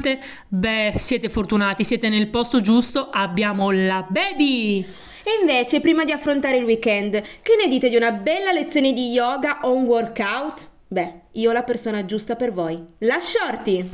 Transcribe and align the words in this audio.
sgrassante, 0.00 0.18
beh, 0.48 0.94
siete 0.96 1.28
fortunati, 1.28 1.84
siete 1.84 2.08
nel 2.08 2.28
posto 2.28 2.60
giusto, 2.60 3.10
abbiamo 3.10 3.70
la 3.70 4.04
baby! 4.08 4.84
E 5.22 5.30
invece, 5.40 5.80
prima 5.80 6.04
di 6.04 6.12
affrontare 6.12 6.56
il 6.56 6.64
weekend, 6.64 7.20
che 7.42 7.56
ne 7.60 7.68
dite 7.68 7.90
di 7.90 7.96
una 7.96 8.10
bella 8.10 8.52
lezione 8.52 8.92
di 8.92 9.10
yoga 9.10 9.60
o 9.62 9.74
un 9.74 9.84
workout? 9.84 10.68
Beh, 10.88 11.12
io 11.32 11.50
ho 11.50 11.52
la 11.52 11.62
persona 11.62 12.04
giusta 12.04 12.34
per 12.34 12.52
voi, 12.52 12.82
la 13.00 13.20
Shorty! 13.20 13.88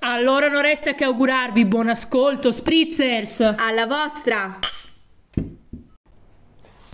Allora 0.00 0.48
non 0.48 0.62
resta 0.62 0.94
che 0.94 1.04
augurarvi 1.04 1.66
buon 1.66 1.88
ascolto, 1.88 2.52
spritzers! 2.52 3.40
Alla 3.40 3.86
vostra! 3.86 4.58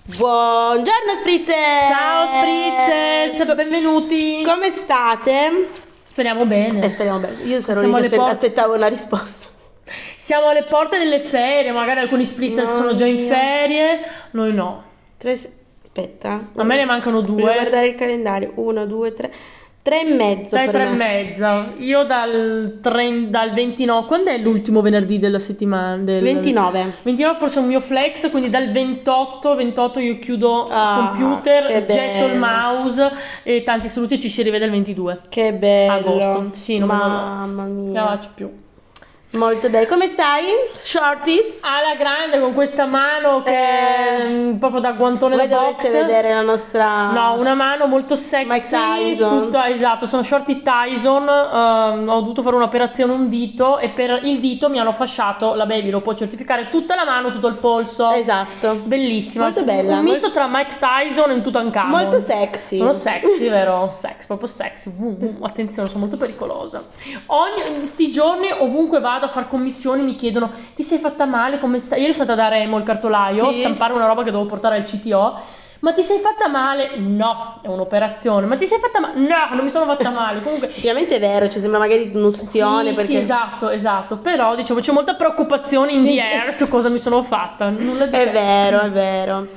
Buongiorno 0.07 1.15
Spritzer! 1.19 1.87
Ciao 1.87 2.25
spritzers, 2.27 3.55
benvenuti! 3.55 4.43
Come 4.43 4.69
state? 4.71 5.83
Speriamo 6.15 6.45
bene. 6.45 6.81
Eh, 6.81 6.87
speriamo 6.87 7.19
bene. 7.19 7.43
Io 7.43 7.59
sarò 7.59 7.81
lì 7.81 7.91
aspe- 7.93 8.15
porte- 8.15 8.31
aspettavo 8.31 8.73
una 8.73 8.87
risposta. 8.87 9.47
Siamo 10.15 10.47
alle 10.47 10.63
porte 10.63 10.97
delle 10.97 11.19
ferie, 11.19 11.73
magari 11.73 11.99
alcuni 11.99 12.23
spritzers 12.23 12.69
Mamma 12.69 12.81
sono 12.83 12.93
già 12.95 13.05
in 13.05 13.15
mia. 13.15 13.27
ferie, 13.33 13.99
noi 14.31 14.53
no. 14.53 14.83
Tre... 15.17 15.33
Aspetta. 15.33 16.51
A 16.55 16.63
me 16.63 16.75
ne 16.77 16.85
mancano 16.85 17.19
Devo 17.19 17.33
due. 17.33 17.41
guardare 17.41 17.87
il 17.87 17.95
calendario. 17.95 18.53
Uno, 18.55 18.85
due, 18.85 19.13
tre. 19.13 19.29
Tre 19.85 20.01
e 20.01 20.13
mezzo 20.15 20.55
Dai 20.55 20.65
per 20.65 20.73
tre 20.73 20.83
e 20.85 20.89
me. 20.89 20.95
mezza. 20.95 21.73
Io 21.77 22.05
dal, 22.05 22.79
30 22.81 23.29
dal 23.29 23.53
29. 23.53 24.07
Quando 24.07 24.31
è 24.31 24.37
l'ultimo 24.39 24.81
venerdì 24.81 25.19
della 25.19 25.37
settimana? 25.37 25.97
Del... 25.97 26.23
29. 26.23 26.93
29 27.03 27.37
forse 27.37 27.59
è 27.59 27.61
un 27.61 27.67
mio 27.67 27.79
flex, 27.79 28.31
quindi 28.31 28.49
dal 28.49 28.71
28, 28.71 29.53
28 29.53 29.99
io 29.99 30.17
chiudo 30.17 30.63
il 30.65 30.71
Ah, 30.73 31.11
computer, 31.15 31.85
getto 31.85 32.25
il 32.25 32.35
mouse 32.39 33.11
e 33.43 33.61
tanti 33.61 33.87
saluti 33.87 34.19
ci 34.19 34.27
si 34.27 34.41
rivede 34.41 34.65
il 34.65 34.71
22. 34.71 35.19
Che 35.29 35.53
bello. 35.53 35.93
Agosto. 35.93 36.49
Sì, 36.53 36.79
non. 36.79 36.87
Mamma 36.87 37.45
Non 37.65 37.89
mia. 37.91 38.01
la 38.01 38.07
faccio 38.07 38.29
più. 38.33 38.51
Molto 39.35 39.69
bene. 39.69 39.85
Come 39.87 40.07
stai? 40.07 40.45
Shorties? 40.73 41.59
Alla 41.63 41.95
grande 41.95 42.39
con 42.39 42.53
questa 42.53 42.85
mano 42.85 43.43
che 43.43 43.51
è 43.51 44.21
Eh. 44.21 44.29
mm, 44.29 44.57
proprio 44.57 44.79
da 44.81 44.93
guantone 44.93 45.35
da 45.35 45.45
box. 45.45 45.91
vedere 45.91 46.33
la 46.33 46.41
nostra... 46.41 47.11
No, 47.11 47.33
una 47.33 47.53
mano 47.53 47.85
molto 47.87 48.15
sexy, 48.15 48.47
Mike 48.47 48.65
Tyson. 49.17 49.43
tutta 49.43 49.67
esatto, 49.69 50.05
sono 50.05 50.23
shorty 50.23 50.61
Tyson, 50.61 51.27
ehm, 51.27 52.07
ho 52.09 52.19
dovuto 52.19 52.41
fare 52.41 52.55
un'operazione 52.55 53.11
un 53.11 53.27
dito 53.29 53.77
e 53.79 53.89
per 53.89 54.21
il 54.23 54.39
dito 54.39 54.69
mi 54.69 54.79
hanno 54.79 54.93
fasciato, 54.93 55.53
la 55.53 55.65
baby 55.65 55.89
lo 55.89 56.01
può 56.01 56.13
certificare, 56.13 56.69
tutta 56.69 56.95
la 56.95 57.03
mano, 57.05 57.31
tutto 57.31 57.47
il 57.47 57.55
polso. 57.55 58.11
Esatto. 58.11 58.75
Bellissima. 58.83 59.45
Molto 59.45 59.63
bella, 59.63 59.97
Un 59.97 60.03
misto 60.03 60.31
tra 60.31 60.47
Mike 60.49 60.77
Tyson 60.79 61.31
e 61.31 61.41
Tutankhamon. 61.41 62.01
Molto 62.01 62.19
sexy. 62.19 62.77
Sono 62.77 62.93
sexy, 62.93 63.49
vero? 63.49 63.89
Sex, 63.91 64.25
proprio 64.25 64.47
sexy. 64.47 64.91
Attenzione, 65.41 65.87
sono 65.89 66.01
molto 66.01 66.17
pericolosa. 66.17 66.83
Ogni, 67.27 67.77
in 67.79 67.85
sti 67.85 68.09
giorni, 68.11 68.47
ovunque 68.57 68.99
vado 68.99 69.24
a 69.25 69.29
fare 69.29 69.47
commissioni, 69.47 70.01
mi 70.03 70.15
chiedono: 70.15 70.49
Ti 70.75 70.83
sei 70.83 70.97
fatta 70.97 71.25
male? 71.25 71.59
Come 71.59 71.77
stai? 71.79 71.99
Ieri 72.01 72.13
sono 72.13 72.25
stata 72.25 72.41
da 72.41 72.47
Remo, 72.49 72.77
il 72.77 72.83
cartolaio, 72.83 73.51
Sì. 73.51 73.59
a 73.59 73.67
stampare 73.67 73.93
una 73.93 74.05
roba 74.07 74.23
che 74.23 74.31
dovevo 74.31 74.49
portare 74.49 74.77
al 74.77 74.83
CTO. 74.83 75.63
Ma 75.81 75.91
ti 75.91 76.01
sei 76.01 76.17
fatta 76.19 76.47
male? 76.47 76.91
No, 76.97 77.59
è 77.61 77.67
un'operazione. 77.67 78.47
Ma 78.47 78.55
ti 78.57 78.65
sei 78.65 78.79
fatta 78.79 78.99
male? 78.99 79.19
No, 79.19 79.53
non 79.55 79.63
mi 79.65 79.69
sono 79.69 79.85
fatta 79.85 80.09
male. 80.09 80.41
Comunque. 80.41 80.69
Effettivamente 80.69 81.17
è 81.17 81.19
vero, 81.19 81.47
ci 81.49 81.59
sembra 81.59 81.77
magari 81.79 82.09
un'ustione 82.11 82.89
Sì, 82.89 82.95
perché... 82.95 83.11
sì, 83.11 83.17
esatto, 83.17 83.69
esatto. 83.69 84.17
Però 84.17 84.55
diciamo 84.55 84.79
c'è 84.79 84.91
molta 84.91 85.13
preoccupazione 85.13 85.91
in 85.91 86.01
Sì, 86.01 86.19
air 86.19 86.53
su 86.55 86.67
cosa 86.69 86.89
mi 86.89 86.97
sono 86.97 87.21
fatta. 87.23 87.69
Nulla 87.69 88.07
di 88.07 88.15
È 88.15 88.31
vero, 88.31 88.79
è 88.81 88.89
vero. 88.89 89.47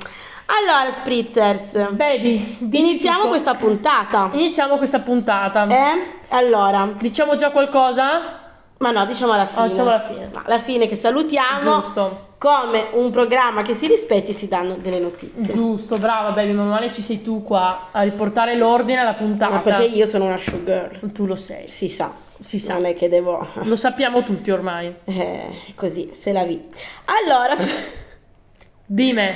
Allora, 0.51 0.89
Spritzers, 0.91 1.91
Baby, 1.91 2.57
iniziamo 2.71 3.17
tutto. 3.19 3.29
questa 3.29 3.53
puntata. 3.55 4.29
Iniziamo 4.33 4.77
questa 4.77 4.99
puntata. 4.99 5.67
Eh? 5.67 6.17
Allora, 6.29 6.89
Diciamo 6.97 7.35
già 7.35 7.49
qualcosa? 7.51 8.38
Ma 8.79 8.91
no, 8.91 9.05
diciamo 9.05 9.31
alla 9.33 9.45
fine. 9.45 9.61
Ah, 9.63 9.67
diciamo 9.69 9.89
alla 9.89 9.99
fine. 10.01 10.29
No, 10.33 10.41
alla 10.45 10.59
fine 10.59 10.87
che 10.87 10.95
salutiamo. 10.95 11.79
Giusto. 11.81 12.27
Come 12.39 12.87
un 12.93 13.11
programma 13.11 13.63
che 13.63 13.73
si 13.73 13.87
rispetti 13.87 14.31
si 14.31 14.47
danno 14.47 14.75
delle 14.77 14.99
notizie. 14.99 15.53
Giusto, 15.53 15.97
brava 15.97 16.31
baby, 16.31 16.51
meno 16.53 16.69
male 16.69 16.89
ci 16.93 17.01
sei 17.01 17.21
tu 17.21 17.43
qua 17.43 17.89
a 17.91 18.01
riportare 18.03 18.55
l'ordine 18.55 18.99
alla 19.01 19.13
puntata. 19.15 19.55
Ma 19.55 19.59
perché 19.61 19.83
io 19.83 20.05
sono 20.05 20.25
una 20.25 20.37
showgirl. 20.37 21.11
Tu 21.11 21.25
lo 21.25 21.35
sei. 21.35 21.67
Si 21.67 21.89
sa, 21.89 22.13
Si 22.41 22.57
sa. 22.59 22.75
Non 22.75 22.85
è 22.85 22.95
che 22.95 23.09
devo... 23.09 23.45
Lo 23.63 23.75
sappiamo 23.75 24.23
tutti 24.23 24.51
ormai. 24.51 24.95
Eh, 25.03 25.73
così, 25.75 26.11
se 26.13 26.31
la 26.31 26.43
vi. 26.43 26.63
Allora, 27.05 27.55
Dime. 28.85 29.35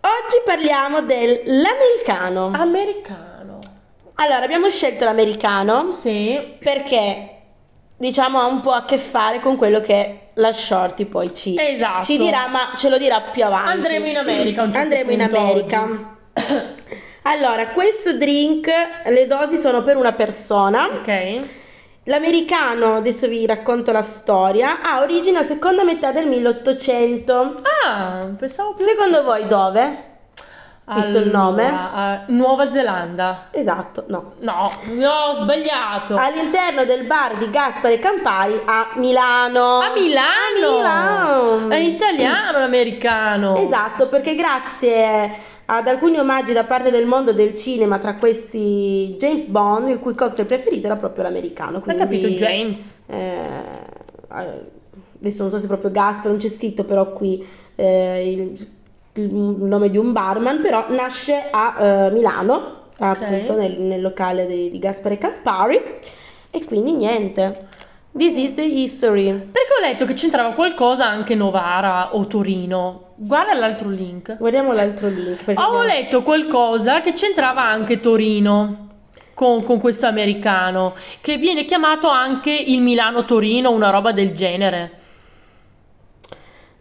oggi 0.00 0.42
parliamo 0.46 1.02
dell'americano. 1.02 2.50
Americano. 2.54 3.58
Allora, 4.14 4.42
abbiamo 4.44 4.70
scelto 4.70 5.04
l'americano 5.04 5.90
Sì. 5.92 6.56
perché 6.58 7.37
diciamo 7.98 8.40
ha 8.40 8.46
un 8.46 8.60
po' 8.60 8.70
a 8.70 8.84
che 8.84 8.96
fare 8.96 9.40
con 9.40 9.56
quello 9.56 9.80
che 9.80 10.28
la 10.34 10.52
Shorty 10.52 11.04
poi 11.04 11.34
ci, 11.34 11.56
Esatto. 11.58 12.04
ci 12.04 12.16
dirà, 12.16 12.46
ma 12.46 12.72
ce 12.76 12.88
lo 12.88 12.96
dirà 12.96 13.20
più 13.32 13.44
avanti. 13.44 13.70
Andremo 13.70 14.06
in 14.06 14.16
America 14.16 14.62
certo 14.62 14.78
Andremo 14.78 15.10
in 15.10 15.22
America. 15.22 16.16
Allora, 17.22 17.66
questo 17.72 18.16
drink, 18.16 18.70
le 19.04 19.26
dosi 19.26 19.58
sono 19.58 19.82
per 19.82 19.98
una 19.98 20.12
persona. 20.12 20.86
Ok. 20.86 21.34
L'americano, 22.04 22.94
adesso 22.94 23.28
vi 23.28 23.44
racconto 23.44 23.92
la 23.92 24.00
storia, 24.00 24.80
ha 24.80 25.00
origine 25.02 25.40
a 25.40 25.42
seconda 25.42 25.84
metà 25.84 26.10
del 26.10 26.26
1800. 26.26 27.62
Ah, 27.84 28.28
pensavo 28.38 28.72
più. 28.72 28.84
Secondo 28.86 29.22
voi 29.24 29.46
dove? 29.46 30.07
Visto 30.94 31.18
il 31.18 31.30
nome? 31.30 31.66
Allora, 31.66 32.26
eh, 32.26 32.32
Nuova 32.32 32.70
Zelanda. 32.70 33.48
Esatto, 33.50 34.04
no. 34.08 34.32
No, 34.40 34.70
no, 34.92 35.10
ho 35.10 35.34
sbagliato. 35.34 36.16
All'interno 36.16 36.84
del 36.84 37.04
bar 37.04 37.36
di 37.36 37.50
Gaspare 37.50 37.98
Campari 37.98 38.60
a 38.64 38.92
Milano. 38.96 39.80
A 39.80 39.92
Milano. 39.92 40.66
A 40.66 41.56
Milano. 41.56 41.68
È 41.68 41.76
italiano 41.76 42.58
l'americano. 42.58 43.56
Esatto, 43.56 44.08
perché 44.08 44.34
grazie 44.34 45.56
ad 45.66 45.86
alcuni 45.86 46.16
omaggi 46.16 46.54
da 46.54 46.64
parte 46.64 46.90
del 46.90 47.04
mondo 47.04 47.32
del 47.32 47.54
cinema, 47.54 47.98
tra 47.98 48.14
questi 48.14 49.16
James 49.18 49.44
Bond, 49.46 49.88
il 49.88 49.98
cui 49.98 50.14
cocktail 50.14 50.46
preferito 50.46 50.86
era 50.86 50.96
proprio 50.96 51.24
l'americano. 51.24 51.76
Hai 51.76 51.82
quindi, 51.82 52.02
capito, 52.02 52.28
James? 52.28 53.02
eh, 53.08 53.40
adesso 54.28 55.42
non 55.42 55.50
so 55.50 55.58
se 55.58 55.66
proprio 55.66 55.90
Gaspare, 55.90 56.30
non 56.30 56.38
c'è 56.38 56.48
scritto 56.48 56.84
però 56.84 57.12
qui 57.12 57.46
eh, 57.74 58.32
il, 58.32 58.68
il 59.20 59.34
nome 59.34 59.90
di 59.90 59.96
un 59.96 60.12
barman, 60.12 60.60
però 60.60 60.86
nasce 60.88 61.48
a 61.50 61.76
eh, 61.78 62.10
Milano, 62.10 62.86
appunto 62.98 63.54
nel, 63.54 63.78
nel 63.78 64.00
locale 64.00 64.46
di, 64.46 64.70
di 64.70 64.78
Gaspare 64.78 65.18
Campari, 65.18 65.80
e 66.50 66.64
quindi 66.64 66.92
niente. 66.92 67.66
This 68.16 68.36
is 68.36 68.54
the 68.54 68.64
history. 68.64 69.30
Perché 69.32 69.74
ho 69.78 69.80
letto 69.80 70.04
che 70.04 70.14
c'entrava 70.14 70.52
qualcosa 70.52 71.06
anche 71.06 71.34
Novara 71.34 72.16
o 72.16 72.26
Torino. 72.26 73.10
Guarda 73.14 73.54
l'altro 73.54 73.90
link. 73.90 74.36
Guardiamo 74.36 74.72
l'altro 74.72 75.08
link. 75.08 75.42
Ho 75.46 75.50
abbiamo- 75.50 75.82
letto 75.82 76.22
qualcosa 76.22 77.00
che 77.00 77.12
c'entrava 77.12 77.62
anche 77.62 78.00
Torino 78.00 78.86
con, 79.34 79.62
con 79.62 79.78
questo 79.78 80.06
americano, 80.06 80.94
che 81.20 81.36
viene 81.36 81.64
chiamato 81.64 82.08
anche 82.08 82.50
il 82.50 82.80
Milano-Torino, 82.80 83.70
una 83.70 83.90
roba 83.90 84.10
del 84.10 84.32
genere. 84.34 84.92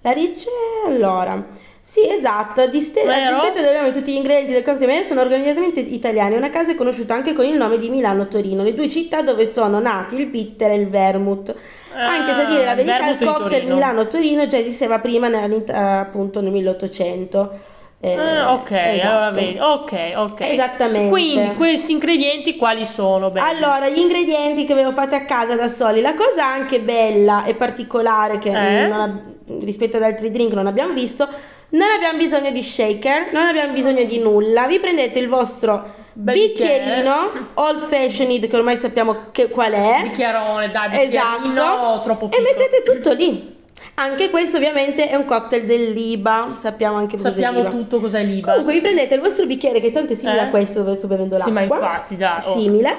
La 0.02 0.14
dice 0.14 0.50
allora. 0.88 1.46
Sì, 1.90 2.06
esatto, 2.12 2.62
a 2.62 2.68
diste- 2.68 3.02
a 3.02 3.30
dispetto 3.30 3.62
del 3.62 3.76
nome 3.78 3.92
tutti 3.94 4.12
gli 4.12 4.18
ingredienti 4.18 4.52
del 4.52 4.62
cocktail 4.64 5.06
sono 5.06 5.22
orgogliosamente 5.22 5.80
italiani. 5.80 6.36
Una 6.36 6.50
casa 6.50 6.72
è 6.72 6.76
conosciuta 6.76 7.14
anche 7.14 7.32
con 7.34 7.46
il 7.46 7.56
nome 7.56 7.80
di 7.80 7.90
Milano-Torino, 7.90 8.62
le 8.62 8.74
due 8.74 8.90
città 8.90 9.22
dove 9.22 9.46
sono 9.46 9.80
nati 9.80 10.16
il 10.16 10.28
bitter 10.28 10.72
e 10.72 10.76
il 10.76 10.90
vermouth. 10.90 11.56
Anche 11.96 12.34
se 12.34 12.42
a 12.42 12.46
dire 12.46 12.66
la 12.66 12.72
Ah, 12.72 12.76
verità, 12.76 13.10
il 13.10 13.18
cocktail 13.18 13.50
Torino. 13.50 13.74
Milano-Torino 13.76 14.46
già 14.48 14.58
esisteva 14.58 15.00
prima 15.00 15.28
appunto 15.72 16.42
nel 16.42 16.52
1800. 16.52 17.76
Eh, 18.00 18.14
Ah, 18.16 18.54
ok, 18.54 18.70
esatto. 18.72 19.08
allora 19.10 19.32
vedi. 19.32 19.58
Ok, 19.58 20.14
ok. 20.18 20.42
Esattamente. 20.42 21.10
Quindi 21.10 21.56
questi 21.56 21.94
ingredienti 21.94 22.56
quali 22.58 22.86
sono? 22.86 23.32
Bene. 23.32 23.48
Allora, 23.50 23.90
gli 23.90 23.98
ingredienti 23.98 24.66
che 24.66 24.74
avevo 24.74 24.92
fate 24.92 25.16
a 25.16 25.26
casa 25.26 25.56
da 25.56 25.68
soli, 25.68 26.02
la 26.02 26.14
cosa 26.14 26.46
anche 26.46 26.80
bella 26.82 27.46
e 27.46 27.56
particolare 27.56 28.38
che 28.38 28.50
Eh? 28.52 28.92
ab- 28.92 29.36
rispetto 29.62 29.98
ad 29.98 30.04
altri 30.04 30.30
drink 30.30 30.54
non 30.54 30.68
abbiamo 30.68 30.94
visto, 30.94 31.28
non 31.70 31.90
abbiamo 31.96 32.18
bisogno 32.18 32.52
di 32.52 32.62
shaker, 32.64 33.32
non 33.34 33.46
abbiamo 33.48 33.74
bisogno 33.74 34.04
di 34.04 34.20
nulla. 34.20 34.68
Vi 34.68 34.80
prendete 34.80 35.20
il 35.20 35.28
vostro 35.28 35.94
bicchierino 36.14 37.50
old 37.56 37.82
fashioned 37.88 38.48
che 38.48 38.56
ormai 38.56 38.78
sappiamo 38.78 39.26
che 39.32 39.50
qual 39.50 39.74
è. 39.74 40.00
Bicchierone, 40.04 40.72
dai, 40.72 40.90
bicchierino 40.90 41.54
Esatto. 41.54 42.00
troppo 42.02 42.26
E 42.26 42.30
piccolo. 42.30 42.48
mettete 42.48 42.84
tutto 42.84 43.12
lì. 43.14 43.56
Anche 44.00 44.30
questo 44.30 44.58
ovviamente 44.58 45.08
è 45.10 45.16
un 45.16 45.26
cocktail 45.26 45.66
dell'IBA, 45.66 46.52
sappiamo 46.56 46.98
anche 46.98 47.16
cos'è 47.18 47.30
Sappiamo 47.32 47.60
l'IBA. 47.60 47.70
tutto 47.70 48.00
cos'è 48.00 48.24
l'IBA. 48.24 48.50
Comunque 48.50 48.74
vi 48.74 48.82
prendete 48.82 49.16
il 49.16 49.22
vostro 49.22 49.46
bicchiere 49.46 49.80
che 49.80 49.92
tanto 49.92 50.14
è 50.14 50.16
simile 50.16 50.38
Eh? 50.40 50.44
a 50.46 50.50
questo 50.50 50.82
dove 50.84 50.98
sto 50.98 51.08
bevendo 51.08 51.36
Sì, 51.38 51.52
l'acqua. 51.52 51.78
ma 51.80 51.86
infatti, 51.88 52.16
dai, 52.16 52.42
oh. 52.46 52.60
Simile. 52.60 52.96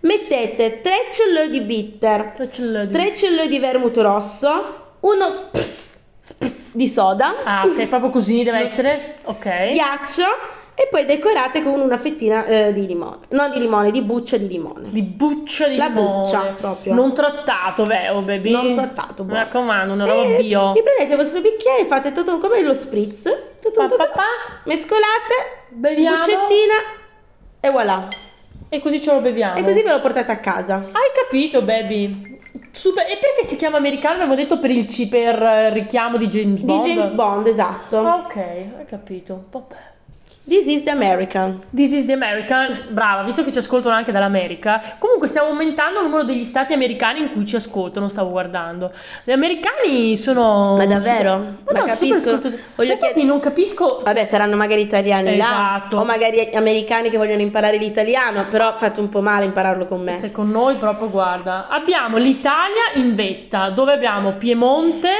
Mettete 0.00 0.80
3 0.80 0.92
celluloi 1.10 1.50
di 1.50 1.60
bitter, 1.60 2.32
Che 2.36 2.50
ce 2.50 2.62
l'ho 2.64 2.84
di- 2.84 2.92
3 2.92 3.48
di 3.48 3.58
vermouth 3.58 3.96
rosso, 3.96 4.50
uno 5.00 5.28
spritz 5.28 5.96
di 6.72 6.88
soda, 6.88 7.42
Ah, 7.44 7.64
ok, 7.66 7.86
proprio 7.88 8.10
così 8.10 8.42
deve 8.42 8.58
essere. 8.60 9.16
Ok. 9.24 9.70
ghiaccio 9.70 10.24
e 10.74 10.86
poi 10.90 11.04
decorate 11.06 11.60
con 11.62 11.80
una 11.80 11.96
fettina 11.98 12.44
eh, 12.44 12.72
di 12.72 12.86
limone, 12.86 13.26
non 13.30 13.50
di 13.50 13.58
limone, 13.58 13.90
di 13.90 14.00
buccia 14.00 14.36
di 14.36 14.46
limone. 14.46 14.90
Di 14.90 15.02
buccia 15.02 15.66
di 15.66 15.76
La 15.76 15.86
limone. 15.88 16.22
buccia, 16.22 16.54
proprio. 16.56 16.94
Non 16.94 17.12
trattato, 17.14 17.84
vero, 17.84 18.20
baby? 18.20 18.50
Non 18.52 18.74
trattato, 18.74 19.22
Mi 19.24 19.30
buono. 19.30 19.42
raccomando, 19.44 19.92
una 19.94 20.04
roba 20.06 20.22
E 20.22 20.36
bio. 20.36 20.72
Vi 20.72 20.82
prendete 20.82 21.10
il 21.12 21.16
vostro 21.18 21.40
bicchiere, 21.40 21.84
fate 21.86 22.12
tutto 22.12 22.38
come 22.38 22.62
lo 22.62 22.74
spritz, 22.74 23.22
tutto, 23.60 23.88
tutto, 23.88 23.96
pa. 24.14 24.22
mescolate, 24.64 25.34
Beviamo. 25.70 26.18
buccettina 26.18 26.74
e 27.60 27.70
voilà. 27.70 28.08
E 28.68 28.80
così 28.80 29.00
ce 29.02 29.12
lo 29.12 29.20
beviamo. 29.20 29.58
E 29.58 29.64
così 29.64 29.82
ve 29.82 29.90
lo 29.90 30.00
portate 30.00 30.30
a 30.30 30.36
casa. 30.36 30.74
Hai 30.76 31.10
capito, 31.24 31.62
baby? 31.62 32.27
Super. 32.72 33.04
E 33.04 33.18
perché 33.20 33.44
si 33.44 33.56
chiama 33.56 33.76
americano? 33.76 34.18
Avevo 34.18 34.34
detto 34.34 34.58
per 34.58 34.70
il, 34.70 34.86
per 35.08 35.42
eh, 35.42 35.70
richiamo 35.72 36.16
di 36.16 36.26
James 36.26 36.60
Di 36.60 36.66
Bond. 36.66 36.84
James 36.84 37.08
Bond, 37.10 37.46
esatto. 37.46 37.98
Ah, 37.98 38.16
ok, 38.16 38.36
hai 38.36 38.84
capito. 38.86 39.46
Vabbè. 39.50 39.74
This 40.48 40.64
is 40.64 40.82
the 40.82 40.90
American. 40.90 41.62
This 41.74 41.92
is 41.92 42.06
the 42.06 42.14
American, 42.14 42.86
brava, 42.88 43.22
visto 43.22 43.44
che 43.44 43.52
ci 43.52 43.58
ascoltano 43.58 43.94
anche 43.94 44.12
dall'America. 44.12 44.96
Comunque 44.98 45.28
stiamo 45.28 45.48
aumentando 45.48 45.98
il 45.98 46.06
numero 46.06 46.24
degli 46.24 46.42
stati 46.42 46.72
americani 46.72 47.20
in 47.20 47.32
cui 47.32 47.44
ci 47.44 47.56
ascoltano, 47.56 48.08
stavo 48.08 48.30
guardando. 48.30 48.90
Gli 49.24 49.32
americani 49.32 50.16
sono... 50.16 50.76
Ma 50.76 50.86
davvero? 50.86 51.36
Ma 51.36 51.72
Ma 51.72 51.80
no, 51.84 51.94
super 51.94 52.40
voglio 52.74 52.92
Infatti 52.92 53.12
chied- 53.12 53.26
non 53.26 53.40
capisco... 53.40 54.00
Vabbè, 54.02 54.24
saranno 54.24 54.56
magari 54.56 54.80
italiani 54.80 55.34
Esatto. 55.34 55.96
là, 55.96 56.00
o 56.00 56.04
magari 56.06 56.50
americani 56.54 57.10
che 57.10 57.18
vogliono 57.18 57.42
imparare 57.42 57.76
l'italiano, 57.76 58.46
però 58.48 58.74
fate 58.78 59.00
un 59.00 59.10
po' 59.10 59.20
male 59.20 59.44
impararlo 59.44 59.86
con 59.86 60.00
me. 60.00 60.16
Se 60.16 60.32
con 60.32 60.48
noi 60.48 60.76
proprio 60.76 61.10
guarda, 61.10 61.66
abbiamo 61.68 62.16
l'Italia 62.16 62.92
in 62.94 63.14
vetta, 63.14 63.68
dove 63.68 63.92
abbiamo 63.92 64.32
Piemonte, 64.32 65.10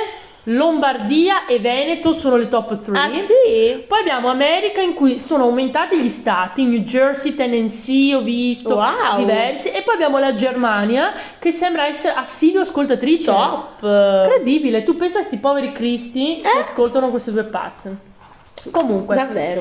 Lombardia 0.51 1.45
e 1.45 1.59
Veneto 1.59 2.13
sono 2.13 2.37
le 2.37 2.49
top 2.49 2.79
3. 2.83 2.99
Ah 2.99 3.11
sì? 3.11 3.85
Poi 3.87 4.01
abbiamo 4.01 4.29
America 4.29 4.81
in 4.81 4.95
cui 4.95 5.19
sono 5.19 5.43
aumentati 5.45 5.99
gli 6.01 6.09
stati, 6.09 6.65
New 6.65 6.81
Jersey, 6.81 7.35
Tennessee, 7.35 8.15
ho 8.15 8.23
visto 8.23 8.77
Wow. 8.77 9.17
diversi, 9.19 9.69
e 9.71 9.83
poi 9.83 9.95
abbiamo 9.95 10.19
la 10.19 10.33
Germania 10.33 11.13
che 11.39 11.51
sembra 11.51 11.87
essere 11.87 12.15
assidua 12.15 12.63
ascoltatrice. 12.63 13.27
Top. 13.31 13.83
Incredibile, 13.83 14.85
tu 14.85 14.97
pensa 14.97 15.19
a 15.19 15.23
sti 15.23 15.37
poveri 15.37 15.73
cristi 15.73 16.41
che 16.41 16.49
Eh? 16.49 16.59
ascoltano 16.61 17.11
queste 17.11 17.31
due 17.31 17.45
pazze. 17.45 17.97
Comunque, 18.71 19.17
Davvero. 19.17 19.61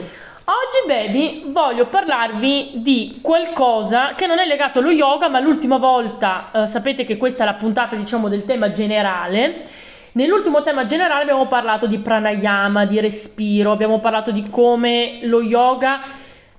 Oggi, 0.49 0.87
baby, 0.87 1.51
voglio 1.51 1.87
parlarvi 1.87 2.71
di 2.75 3.19
qualcosa 3.21 4.13
che 4.15 4.25
non 4.25 4.39
è 4.39 4.45
legato 4.47 4.79
allo 4.79 4.91
yoga, 4.91 5.27
ma 5.27 5.41
l'ultima 5.41 5.75
volta, 5.77 6.49
eh, 6.53 6.67
sapete 6.67 7.03
che 7.03 7.17
questa 7.17 7.43
è 7.43 7.45
la 7.45 7.55
puntata, 7.55 7.97
diciamo, 7.97 8.29
del 8.29 8.45
tema 8.45 8.71
generale. 8.71 9.65
Nell'ultimo 10.17 10.63
tema 10.63 10.85
generale 10.85 11.21
abbiamo 11.21 11.45
parlato 11.45 11.85
di 11.85 11.99
pranayama, 11.99 12.87
di 12.87 12.99
respiro, 12.99 13.71
abbiamo 13.71 13.99
parlato 13.99 14.31
di 14.31 14.49
come 14.49 15.19
lo 15.21 15.43
yoga 15.43 16.01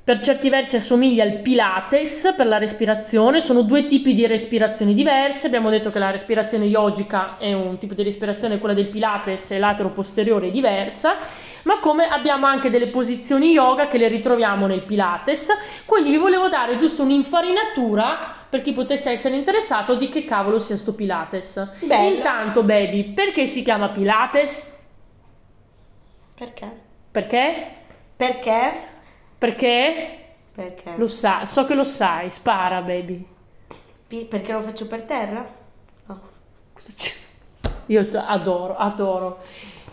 per 0.05 0.21
certi 0.21 0.49
versi 0.49 0.77
assomiglia 0.77 1.25
al 1.25 1.41
Pilates 1.41 2.35
per 2.37 2.47
la 2.47 2.57
respirazione, 2.57 3.41
sono 3.41 3.63
due 3.63 3.87
tipi 3.87 4.15
di 4.15 4.29
respirazioni 4.29 4.95
diverse, 4.95 5.49
abbiamo 5.49 5.71
detto 5.71 5.91
che 5.91 5.99
la 5.99 6.13
respirazione 6.13 6.67
yogica 6.67 7.37
è 7.37 7.53
un 7.53 7.79
tipo 7.79 7.95
di 7.95 8.05
respirazione, 8.05 8.61
quella 8.61 8.77
del 8.77 8.91
Pilates 8.91 9.51
è 9.51 9.59
latero 9.59 9.91
posteriore 9.91 10.47
è 10.47 10.51
diversa, 10.53 11.17
ma 11.65 11.81
come 11.81 12.07
abbiamo 12.07 12.47
anche 12.47 12.71
delle 12.71 12.87
posizioni 12.87 13.51
yoga 13.51 13.89
che 13.89 13.99
le 13.99 14.07
ritroviamo 14.07 14.69
nel 14.69 14.85
Pilates, 14.85 15.49
quindi 15.85 16.11
vi 16.11 16.19
volevo 16.19 16.49
dare 16.49 16.77
giusto 16.77 17.03
un'infarinatura 17.03 18.38
per 18.51 18.63
chi 18.63 18.73
potesse 18.73 19.11
essere 19.11 19.37
interessato 19.37 19.95
di 19.97 20.09
che 20.09 20.25
cavolo 20.25 20.59
sia 20.59 20.77
sto 20.77 20.95
Pilates. 20.95 21.71
Bello. 21.85 22.17
Intanto, 22.17 22.63
baby, 22.65 23.13
perché 23.13 23.47
si 23.47 23.63
chiama 23.63 23.89
Pilates? 23.91 24.75
Perché? 26.35 26.71
Perché? 27.11 27.73
Perché? 28.17 28.73
Perché? 29.39 30.19
Perché? 30.55 30.95
Lo 30.97 31.07
sai, 31.07 31.47
so 31.47 31.65
che 31.65 31.75
lo 31.75 31.85
sai, 31.85 32.31
spara, 32.31 32.81
baby. 32.83 33.25
Pi- 34.09 34.25
Perché 34.25 34.53
lo 34.53 34.63
faccio 34.63 34.87
per 34.87 35.03
terra? 35.03 35.47
No. 36.07 36.21
C'è? 36.97 37.13
Io 37.87 38.09
te- 38.09 38.19
adoro, 38.19 38.75
adoro. 38.77 39.43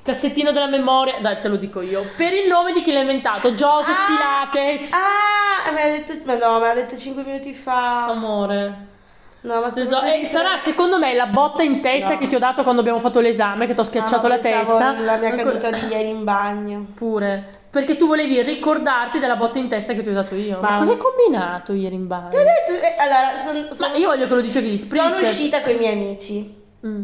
Cassettino 0.06 0.52
della 0.52 0.68
memoria, 0.68 1.16
dai, 1.20 1.40
te 1.40 1.48
lo 1.48 1.56
dico 1.56 1.82
io. 1.82 2.04
Per 2.16 2.32
il 2.32 2.48
nome 2.48 2.74
di 2.74 2.84
chi 2.84 2.92
l'ha 2.92 3.00
inventato, 3.00 3.54
Joseph 3.54 3.98
Ah! 3.98 4.48
Pilates. 4.52 4.94
Ah, 4.94 5.72
me 5.72 5.84
l'ha 5.84 5.98
detto, 5.98 6.14
ma 6.26 6.36
no, 6.38 6.60
me 6.60 6.68
l'ha 6.68 6.74
detto 6.76 6.96
5 6.96 7.24
minuti 7.24 7.56
fa. 7.56 8.06
Amore. 8.06 8.94
No, 9.42 9.62
ma 9.62 9.70
stavo 9.70 10.06
eh, 10.06 10.24
sarà 10.26 10.58
secondo 10.58 11.00
me 11.00 11.16
la 11.16 11.26
botta 11.26 11.64
in 11.64 11.82
testa 11.82 12.14
No. 12.14 12.18
che 12.20 12.28
ti 12.28 12.36
ho 12.36 12.40
dato 12.40 12.62
quando 12.62 12.82
abbiamo 12.82 13.00
fatto 13.00 13.20
l'esame, 13.20 13.66
che 13.66 13.74
ti 13.74 13.80
ho 13.80 13.84
schiacciato 13.84 14.28
No, 14.28 14.36
la 14.36 14.38
testa. 14.40 14.92
La 15.00 15.18
mia 15.18 15.36
caduta 15.36 15.72
di 15.72 15.88
ieri 15.88 16.10
in 16.10 16.24
bagno. 16.24 16.86
Pure. 16.94 17.64
Perché 17.72 17.96
tu 17.96 18.06
volevi 18.06 18.42
ricordarti 18.44 19.18
della 19.18 19.36
botta 19.38 19.58
in 19.58 19.70
testa 19.70 19.94
che 19.94 20.04
ti 20.04 20.10
ho 20.10 20.14
dato 20.14 20.36
io. 20.36 20.60
Ma, 20.62 20.70
Ma- 20.72 20.78
cosa 20.78 20.92
hai 20.92 20.98
combinato 20.98 21.74
ieri 21.74 21.96
in 21.96 22.06
bagno? 22.06 22.30
Ti 22.30 22.36
ho 22.38 22.44
detto, 22.44 22.86
eh, 22.86 22.96
allora, 23.00 23.38
son- 23.44 23.68
Ma 23.70 23.74
son- 23.74 24.00
io 24.00 24.08
voglio 24.10 24.28
che 24.28 24.34
lo 24.36 24.42
dicevi 24.42 24.70
gli 24.70 24.78
sono 24.78 25.16
uscita 25.16 25.62
con 25.64 25.72
i 25.74 25.78
miei 25.78 25.94
amici. 25.94 26.56
Mm. 26.86 27.04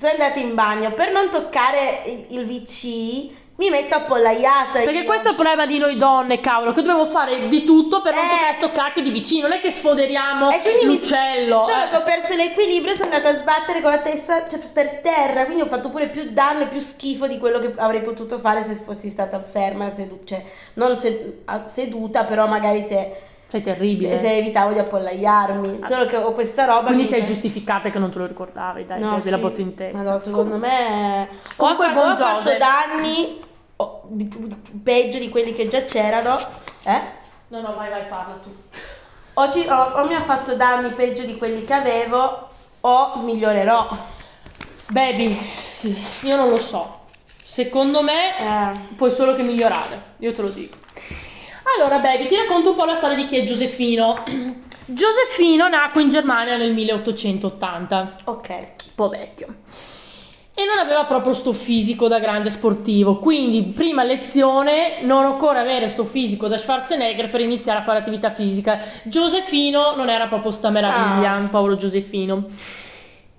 Sono 0.00 0.12
andata 0.12 0.38
in 0.38 0.54
bagno 0.54 0.92
per 0.92 1.12
non 1.12 1.28
toccare 1.28 2.02
il, 2.06 2.38
il 2.38 2.46
VC. 2.46 3.38
Mi 3.56 3.68
metto 3.68 3.94
appollaiata. 3.94 4.78
Perché 4.78 5.00
io. 5.00 5.04
questo 5.04 5.26
è 5.28 5.30
il 5.32 5.36
problema 5.36 5.66
di 5.66 5.76
noi 5.76 5.98
donne, 5.98 6.40
cavolo, 6.40 6.72
che 6.72 6.80
dobbiamo 6.80 7.04
fare 7.04 7.48
di 7.48 7.62
tutto 7.64 8.00
per 8.00 8.14
non 8.14 8.24
Eh. 8.24 8.28
toccare 8.28 8.52
sto 8.54 8.72
cacchio 8.72 9.02
di 9.02 9.10
vicino. 9.10 9.48
Non 9.48 9.58
è 9.58 9.60
che 9.60 9.70
sfoderiamo 9.70 10.50
E 10.50 10.62
quindi 10.62 10.86
mi-. 10.86 11.04
Solo 11.04 11.68
eh. 11.68 11.88
che 11.90 11.96
ho 11.96 12.02
perso 12.02 12.34
l'equilibrio 12.34 12.94
sono 12.94 13.12
andata 13.12 13.28
a 13.28 13.34
sbattere 13.34 13.82
con 13.82 13.90
la 13.90 13.98
testa 13.98 14.48
cioè, 14.48 14.60
per 14.60 15.00
terra. 15.02 15.44
Quindi 15.44 15.60
ho 15.60 15.66
fatto 15.66 15.90
pure 15.90 16.08
più 16.08 16.30
danno 16.30 16.62
e 16.62 16.66
più 16.68 16.80
schifo 16.80 17.26
di 17.26 17.36
quello 17.36 17.58
che 17.58 17.74
avrei 17.76 18.00
potuto 18.00 18.38
fare 18.38 18.64
se 18.64 18.76
fossi 18.76 19.10
stata 19.10 19.38
ferma, 19.42 19.90
sedu- 19.90 20.24
cioè 20.26 20.42
non 20.74 20.96
sed- 20.96 21.66
seduta, 21.66 22.24
però 22.24 22.46
magari 22.46 22.80
se, 22.88 23.12
Sei 23.50 23.62
terribile. 23.62 24.16
se, 24.16 24.22
se 24.26 24.36
evitavo 24.36 24.72
di 24.72 24.78
appollaiarmi. 24.78 25.80
Solo 25.82 26.06
che 26.06 26.16
ho 26.16 26.32
questa 26.32 26.66
roba. 26.66 26.86
Quindi 26.86 27.04
sei 27.04 27.24
giustificata 27.24 27.90
che 27.90 27.98
non 27.98 28.10
te 28.10 28.18
lo 28.18 28.26
ricordavi, 28.26 28.86
dai, 28.86 29.00
No, 29.00 29.14
avevi 29.14 29.30
la 29.30 29.36
sì. 29.36 29.42
botta 29.42 29.60
in 29.60 29.74
testa. 29.74 30.02
Ma 30.04 30.10
no, 30.12 30.18
secondo 30.18 30.56
me 30.56 31.28
o 31.32 31.54
Comunque 31.56 31.86
ha, 31.86 31.90
fa- 31.90 31.98
o 31.98 32.02
buon 32.02 32.12
ha 32.12 32.16
fatto 32.16 32.56
danni 32.58 33.44
o 33.76 34.02
di- 34.06 34.28
di- 34.28 34.56
peggio 34.84 35.18
di 35.18 35.28
quelli 35.30 35.52
che 35.52 35.66
già 35.66 35.82
c'erano, 35.82 36.38
eh? 36.84 37.00
No, 37.48 37.60
no, 37.60 37.74
vai, 37.74 37.90
vai, 37.90 38.06
parla 38.06 38.34
tu. 38.40 38.54
O, 39.34 39.50
ci- 39.50 39.66
o- 39.66 40.00
o 40.00 40.06
mi 40.06 40.14
ha 40.14 40.22
fatto 40.22 40.54
danni 40.54 40.90
peggio 40.90 41.24
di 41.24 41.36
quelli 41.36 41.64
che 41.64 41.74
avevo 41.74 42.48
o 42.82 43.18
migliorerò. 43.18 43.88
Baby, 44.86 45.36
sì, 45.70 45.96
io 46.22 46.36
non 46.36 46.50
lo 46.50 46.58
so. 46.58 46.98
Secondo 47.42 48.00
me 48.02 48.28
Eh. 48.38 48.94
puoi 48.94 49.10
solo 49.10 49.34
che 49.34 49.42
migliorare, 49.42 50.00
io 50.18 50.32
te 50.32 50.42
lo 50.42 50.50
dico. 50.50 50.78
Allora, 51.76 51.98
baby, 51.98 52.26
ti 52.26 52.36
racconto 52.36 52.70
un 52.70 52.76
po' 52.76 52.84
la 52.84 52.96
storia 52.96 53.16
di 53.16 53.26
chi 53.26 53.36
è 53.36 53.44
Giosefino. 53.44 54.24
Giosefino 54.86 55.68
nacque 55.68 56.02
in 56.02 56.10
Germania 56.10 56.56
nel 56.56 56.72
1880. 56.72 58.16
Ok. 58.24 58.48
un 58.50 58.66
po' 58.94 59.08
vecchio. 59.08 59.46
E 60.52 60.64
non 60.66 60.78
aveva 60.78 61.04
proprio 61.04 61.32
sto 61.32 61.52
fisico 61.52 62.06
da 62.08 62.18
grande 62.18 62.50
sportivo, 62.50 63.18
quindi 63.18 63.62
prima 63.62 64.02
lezione 64.02 64.98
non 65.02 65.24
occorre 65.24 65.58
avere 65.60 65.88
sto 65.88 66.04
fisico 66.04 66.48
da 66.48 66.58
Schwarzenegger 66.58 67.30
per 67.30 67.40
iniziare 67.40 67.78
a 67.78 67.82
fare 67.82 68.00
attività 68.00 68.30
fisica. 68.30 68.78
Giosefino 69.04 69.94
non 69.96 70.10
era 70.10 70.26
proprio 70.26 70.50
sta 70.50 70.68
meraviglia, 70.70 71.32
Ah. 71.34 71.48
Paolo 71.48 71.76
Giosefino. 71.76 72.48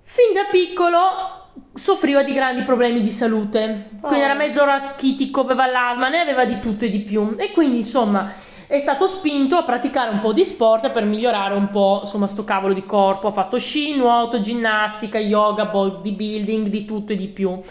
Fin 0.04 0.34
da 0.34 0.46
piccolo 0.50 1.41
soffriva 1.74 2.24
di 2.24 2.34
grandi 2.34 2.64
problemi 2.64 3.02
di 3.02 3.12
salute, 3.12 3.90
quindi 4.02 4.20
Oh. 4.20 4.24
era 4.24 4.34
mezzo 4.34 4.64
rachitico, 4.66 5.42
aveva 5.42 5.68
l'asma, 5.68 6.10
ne 6.10 6.20
aveva 6.20 6.46
di 6.46 6.60
tutto 6.60 6.86
e 6.86 6.90
di 6.90 7.00
più. 7.00 7.36
E 7.38 7.52
quindi 7.52 7.78
insomma 7.78 8.32
è 8.68 8.80
stato 8.80 9.06
spinto 9.06 9.58
a 9.58 9.64
praticare 9.64 10.12
un 10.12 10.20
po' 10.20 10.32
di 10.32 10.46
sport 10.46 10.92
per 10.92 11.04
migliorare 11.04 11.54
un 11.56 11.70
po' 11.70 12.00
insomma 12.04 12.26
sto 12.26 12.44
cavolo 12.46 12.74
di 12.74 12.86
corpo. 12.86 13.28
Ha 13.28 13.32
fatto 13.32 13.58
sci, 13.60 13.96
nuoto, 13.96 14.40
ginnastica, 14.40 15.20
yoga, 15.20 15.66
bodybuilding, 15.66 16.68
di 16.68 16.86
tutto 16.86 17.12
e 17.12 17.18
di 17.18 17.28
più. 17.28 17.62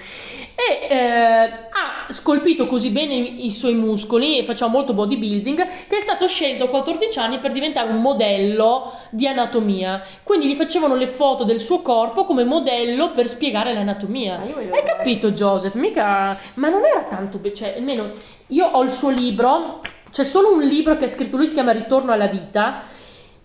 E 0.61 0.95
eh, 0.95 1.51
ha 1.71 2.13
scolpito 2.13 2.67
così 2.67 2.91
bene 2.91 3.15
i, 3.15 3.47
i 3.47 3.51
suoi 3.51 3.73
muscoli 3.75 4.37
e 4.37 4.45
faceva 4.45 4.71
molto 4.71 4.93
bodybuilding 4.93 5.57
che 5.89 5.97
è 5.97 6.01
stato 6.03 6.29
scelto 6.29 6.65
a 6.65 6.69
14 6.69 7.19
anni 7.19 7.39
per 7.39 7.53
diventare 7.53 7.89
un 7.89 8.03
modello 8.03 8.93
di 9.09 9.27
anatomia. 9.27 10.03
Quindi 10.23 10.49
gli 10.49 10.55
facevano 10.57 10.97
le 10.97 11.07
foto 11.07 11.45
del 11.45 11.61
suo 11.61 11.81
corpo 11.81 12.25
come 12.25 12.45
modello 12.45 13.13
per 13.13 13.29
spiegare 13.29 13.73
l'anatomia. 13.73 14.37
Voglio 14.37 14.59
Hai 14.59 14.65
fare- 14.69 14.83
capito, 14.85 15.31
Joseph? 15.31 15.75
Mica, 15.77 16.39
ma 16.55 16.69
non 16.69 16.85
era 16.85 17.05
tanto, 17.05 17.39
be- 17.39 17.55
cioè, 17.55 17.77
almeno 17.79 18.11
io 18.49 18.67
ho 18.67 18.83
il 18.83 18.93
suo 18.93 19.09
libro, 19.09 19.81
c'è 20.11 20.25
solo 20.25 20.53
un 20.53 20.61
libro 20.61 20.99
che 20.99 21.05
ha 21.05 21.09
scritto 21.09 21.37
lui, 21.37 21.47
si 21.47 21.55
chiama 21.55 21.73
Ritorno 21.73 22.13
alla 22.13 22.27
vita. 22.27 22.83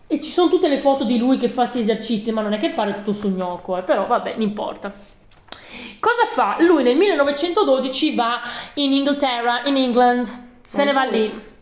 E 0.07 0.19
ci 0.19 0.29
sono 0.29 0.49
tutte 0.49 0.67
le 0.67 0.79
foto 0.79 1.03
di 1.03 1.17
lui 1.17 1.37
che 1.37 1.49
fa 1.49 1.61
questi 1.61 1.79
esercizi, 1.79 2.31
ma 2.31 2.41
non 2.41 2.53
è 2.53 2.57
che 2.59 2.69
pare 2.69 2.93
tutto 2.93 3.13
sognoco, 3.13 3.77
eh, 3.77 3.81
però 3.81 4.05
vabbè, 4.05 4.33
non 4.33 4.41
importa. 4.41 4.93
Cosa 5.99 6.25
fa? 6.25 6.57
Lui 6.59 6.83
nel 6.83 6.95
1912 6.95 8.15
va 8.15 8.41
in 8.75 8.93
Inghilterra, 8.93 9.63
in 9.65 9.77
England, 9.77 10.27
se 10.65 10.77
Ma 10.77 10.83
ne 10.83 10.93
va 10.93 11.03
lì. 11.03 11.53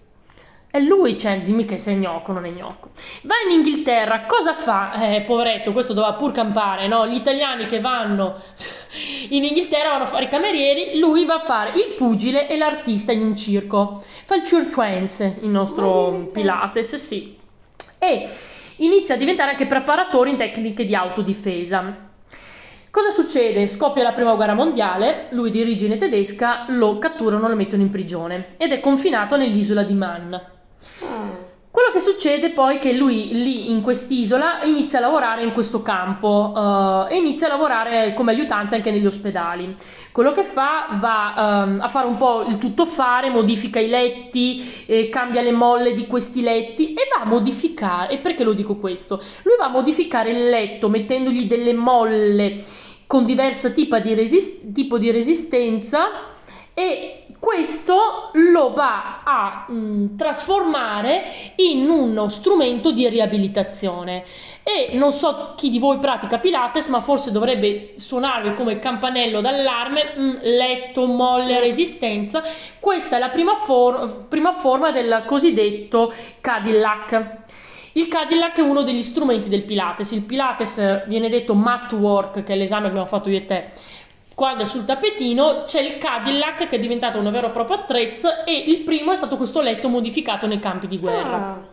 E 0.76 0.80
lui, 0.80 1.20
cioè, 1.20 1.40
dimmi 1.42 1.66
che 1.66 1.78
sei 1.78 1.98
gnocco, 1.98 2.32
non 2.32 2.46
è 2.46 2.50
gnocco. 2.50 2.90
Va 3.22 3.36
in 3.46 3.58
Inghilterra, 3.58 4.26
cosa 4.26 4.56
fa? 4.56 4.94
Eh, 4.94 5.22
poveretto, 5.22 5.72
questo 5.72 5.94
doveva 5.94 6.16
pur 6.16 6.32
campare, 6.32 6.88
no? 6.88 7.06
Gli 7.06 7.14
italiani 7.14 7.68
che 7.68 7.80
vanno 7.80 8.42
in 9.30 9.44
Inghilterra 9.44 9.92
vanno 9.92 10.06
a 10.06 10.08
fare 10.08 10.24
i 10.24 10.30
camerieri, 10.30 10.98
lui 10.98 11.26
va 11.26 11.36
a 11.36 11.40
fare 11.40 11.74
il 11.78 11.94
pugile 11.96 12.48
e 12.48 12.58
l'artista 12.58 13.12
in 13.12 13.22
un 13.22 13.36
circo. 13.36 14.04
fa 14.26 14.34
il 14.34 14.50
Churchuense, 14.50 15.38
il 15.42 15.50
nostro 15.50 16.28
Pilates, 16.34 16.96
sì. 16.96 17.38
E 18.00 18.30
inizia 18.78 19.14
a 19.14 19.18
diventare 19.20 19.52
anche 19.52 19.68
preparatore 19.68 20.32
in 20.32 20.38
tecniche 20.38 20.88
di 20.88 20.96
autodifesa. 20.96 22.12
Cosa 22.94 23.10
succede? 23.10 23.68
Scoppia 23.70 24.04
la 24.04 24.12
prima 24.12 24.36
guerra 24.36 24.54
mondiale, 24.54 25.26
lui 25.32 25.50
di 25.50 25.60
origine 25.60 25.98
tedesca, 25.98 26.66
lo 26.68 27.00
catturano 27.00 27.48
lo 27.48 27.56
mettono 27.56 27.82
in 27.82 27.90
prigione 27.90 28.54
ed 28.56 28.72
è 28.72 28.80
confinato 28.80 29.36
nell'isola 29.36 29.82
di 29.82 29.96
Man. 29.96 30.40
Quello 31.72 31.90
che 31.92 32.00
succede 32.00 32.52
poi 32.52 32.76
è 32.76 32.80
che 32.80 32.94
lui 32.94 33.30
lì 33.34 33.72
in 33.72 33.82
quest'isola 33.82 34.62
inizia 34.66 35.00
a 35.00 35.02
lavorare 35.02 35.42
in 35.42 35.54
questo 35.54 35.82
campo 35.82 36.52
uh, 36.56 37.12
e 37.12 37.18
inizia 37.18 37.48
a 37.48 37.50
lavorare 37.50 38.14
come 38.14 38.30
aiutante 38.30 38.76
anche 38.76 38.92
negli 38.92 39.08
ospedali. 39.08 39.76
Quello 40.12 40.32
che 40.32 40.44
fa 40.44 40.96
va 41.02 41.64
um, 41.66 41.80
a 41.82 41.88
fare 41.88 42.06
un 42.06 42.18
po' 42.18 42.44
il 42.48 42.60
tuttofare, 42.60 43.32
modifica 43.32 43.80
i 43.80 43.90
letti, 43.90 44.84
eh, 44.86 45.10
cambia 45.10 45.42
le 45.42 45.52
molle 45.52 45.96
di 45.96 46.06
questi 46.06 46.44
letti 46.44 46.94
e 46.94 47.08
va 47.12 47.24
a 47.24 47.26
modificare. 47.26 48.14
E 48.14 48.18
perché 48.20 48.44
lo 48.44 48.54
dico 48.54 48.76
questo? 48.76 49.20
Lui 49.42 49.56
va 49.58 49.66
a 49.66 49.70
modificare 49.70 50.30
il 50.30 50.50
letto 50.50 50.90
mettendogli 50.90 51.48
delle 51.48 51.74
molle 51.74 52.82
con 53.14 53.26
diverso 53.26 53.72
tipo 53.74 54.00
di, 54.00 54.16
resist- 54.16 54.74
tipo 54.74 54.98
di 54.98 55.12
resistenza 55.12 56.32
e 56.74 57.28
questo 57.38 58.32
lo 58.34 58.74
va 58.74 59.22
a 59.24 59.66
mh, 59.68 59.76
mm, 59.76 60.18
trasformare 60.18 61.24
in 61.58 61.88
uno 61.88 62.28
strumento 62.28 62.92
di 62.92 63.08
riabilitazione. 63.08 64.24
E 64.64 64.98
non 64.98 65.12
so 65.12 65.54
chi 65.56 65.70
di 65.70 65.78
voi 65.78 66.00
pratica 66.00 66.40
Pilates 66.40 66.88
ma 66.88 67.02
forse 67.02 67.32
dovrebbe 67.32 67.94
suonarvi 67.98 68.56
come 68.56 68.80
campanello 68.80 69.42
d'allarme 69.42 70.14
mh, 70.16 70.22
mm, 70.24 70.36
letto, 70.42 71.06
molle, 71.06 71.60
resistenza. 71.60 72.42
Questa 72.80 73.18
è 73.18 73.20
la 73.20 73.30
prima, 73.30 73.54
for- 73.58 74.26
prima 74.28 74.54
forma 74.54 74.90
del 74.90 75.22
cosiddetto 75.28 76.12
Cadillac 76.42 77.42
il 77.94 78.08
Cadillac 78.08 78.58
è 78.58 78.62
uno 78.62 78.84
degli 78.84 79.02
strumenti 79.02 79.50
del 79.50 79.64
Pilates. 79.64 80.12
Il 80.12 80.24
Pilates 80.24 81.08
viene 81.08 81.30
detto 81.30 81.54
mat 81.54 81.92
work, 81.94 82.44
che 82.44 82.54
è 82.54 82.56
l'esame 82.56 82.84
che 82.84 82.90
abbiamo 82.90 83.08
fatto 83.08 83.30
io 83.30 83.38
e 83.38 83.46
te. 83.46 83.70
Quando 84.34 84.64
è 84.64 84.66
sul 84.66 84.86
tappetino 84.86 85.64
c'è 85.66 85.80
il 85.80 86.00
Cadillac 86.00 86.68
che 86.68 86.76
è 86.76 86.80
diventato 86.80 87.20
un 87.20 87.30
vero 87.30 87.48
e 87.48 87.52
proprio 87.52 87.78
attrezzo 87.78 88.44
e 88.46 88.64
il 88.68 88.80
primo 88.80 89.12
è 89.12 89.16
stato 89.16 89.38
questo 89.38 89.62
letto 89.62 89.90
modificato 89.90 90.48
nei 90.48 90.60
campi 90.60 90.88
di 90.88 90.98
guerra. 90.98 91.38
Ah. 91.38 91.73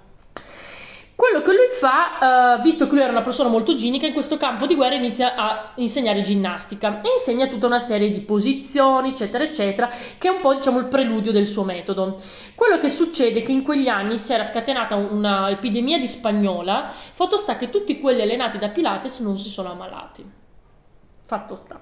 Quello 1.30 1.44
che 1.44 1.52
lui 1.52 1.68
fa, 1.78 2.56
uh, 2.58 2.60
visto 2.60 2.88
che 2.88 2.94
lui 2.94 3.02
era 3.02 3.12
una 3.12 3.20
persona 3.20 3.49
molto 3.49 3.75
ginica, 3.75 4.04
in 4.04 4.12
questo 4.12 4.37
campo 4.37 4.66
di 4.66 4.75
guerra 4.75 4.96
inizia 4.96 5.37
a 5.37 5.75
insegnare 5.76 6.22
ginnastica 6.22 7.00
e 7.02 7.10
insegna 7.16 7.46
tutta 7.46 7.66
una 7.66 7.78
serie 7.78 8.10
di 8.10 8.18
posizioni, 8.18 9.10
eccetera, 9.10 9.44
eccetera, 9.44 9.88
che 10.18 10.26
è 10.26 10.32
un 10.32 10.40
po' 10.40 10.54
diciamo 10.54 10.80
il 10.80 10.87
preludio 10.87 11.30
del 11.30 11.46
suo 11.46 11.62
metodo. 11.62 12.20
Quello 12.56 12.78
che 12.78 12.88
succede 12.88 13.38
è 13.38 13.42
che 13.44 13.52
in 13.52 13.62
quegli 13.62 13.87
anni 13.87 14.18
si 14.18 14.32
era 14.32 14.42
scatenata 14.42 14.96
un'epidemia 14.96 16.00
di 16.00 16.08
spagnola, 16.08 16.90
fatto 17.12 17.37
sta 17.37 17.56
che 17.56 17.70
tutti 17.70 18.00
quelli 18.00 18.22
allenati 18.22 18.58
da 18.58 18.70
Pilates 18.70 19.20
non 19.20 19.38
si 19.38 19.50
sono 19.50 19.70
ammalati. 19.70 20.28
Fatto 21.26 21.54
sta. 21.54 21.80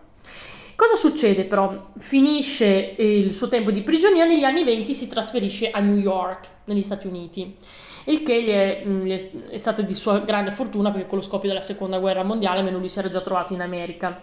Cosa 0.76 0.94
succede 0.94 1.44
però? 1.44 1.92
Finisce 1.96 2.96
il 2.98 3.32
suo 3.32 3.48
tempo 3.48 3.70
di 3.70 3.80
prigionia, 3.80 4.26
negli 4.26 4.44
anni 4.44 4.62
20 4.62 4.92
si 4.92 5.08
trasferisce 5.08 5.70
a 5.70 5.80
New 5.80 5.96
York, 5.96 6.48
negli 6.66 6.82
Stati 6.82 7.06
Uniti 7.06 7.56
il 8.08 8.22
che 8.22 8.42
gli 8.42 8.50
è, 8.50 8.82
mm, 8.84 9.04
gli 9.04 9.12
è, 9.12 9.30
è, 9.50 9.56
stato 9.58 9.82
di 9.82 9.94
sua 9.94 10.20
grande 10.20 10.50
fortuna 10.50 10.90
perché 10.90 11.06
con 11.06 11.18
lo 11.18 11.24
scoppio 11.24 11.48
della 11.48 11.60
seconda 11.60 11.98
guerra 11.98 12.22
mondiale 12.22 12.58
almeno 12.58 12.78
lui 12.78 12.88
si 12.88 12.98
era 12.98 13.08
già 13.08 13.20
trovato 13.20 13.52
in 13.52 13.60
America. 13.60 14.20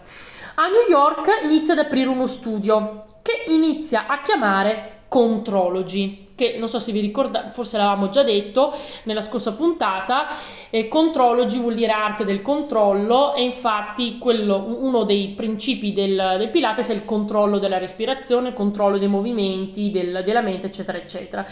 A 0.56 0.68
New 0.68 0.88
York 0.88 1.40
inizia 1.44 1.74
ad 1.74 1.80
aprire 1.80 2.08
uno 2.08 2.26
studio 2.26 3.04
che 3.22 3.44
inizia 3.48 4.06
a 4.06 4.22
chiamare 4.22 4.92
Contrology, 5.08 6.28
che 6.34 6.56
non 6.58 6.68
so 6.68 6.78
se 6.78 6.92
vi 6.92 7.00
ricordate, 7.00 7.50
forse 7.52 7.76
l'avevamo 7.76 8.08
già 8.08 8.22
detto 8.22 8.74
nella 9.04 9.22
scorsa 9.22 9.54
puntata, 9.54 10.26
eh, 10.70 10.88
Contrology 10.88 11.60
vuol 11.60 11.74
dire 11.74 11.92
arte 11.92 12.24
del 12.24 12.42
controllo 12.42 13.34
e 13.34 13.42
infatti 13.42 14.18
quello, 14.18 14.64
uno 14.80 15.04
dei 15.04 15.28
principi 15.36 15.92
del, 15.92 16.36
del, 16.38 16.50
Pilates 16.50 16.88
è 16.88 16.94
il 16.94 17.04
controllo 17.04 17.58
della 17.58 17.78
respirazione, 17.78 18.48
il 18.48 18.54
controllo 18.54 18.98
dei 18.98 19.08
movimenti, 19.08 19.90
del, 19.90 20.22
della 20.24 20.42
mente, 20.42 20.66
eccetera, 20.66 20.98
eccetera 20.98 21.46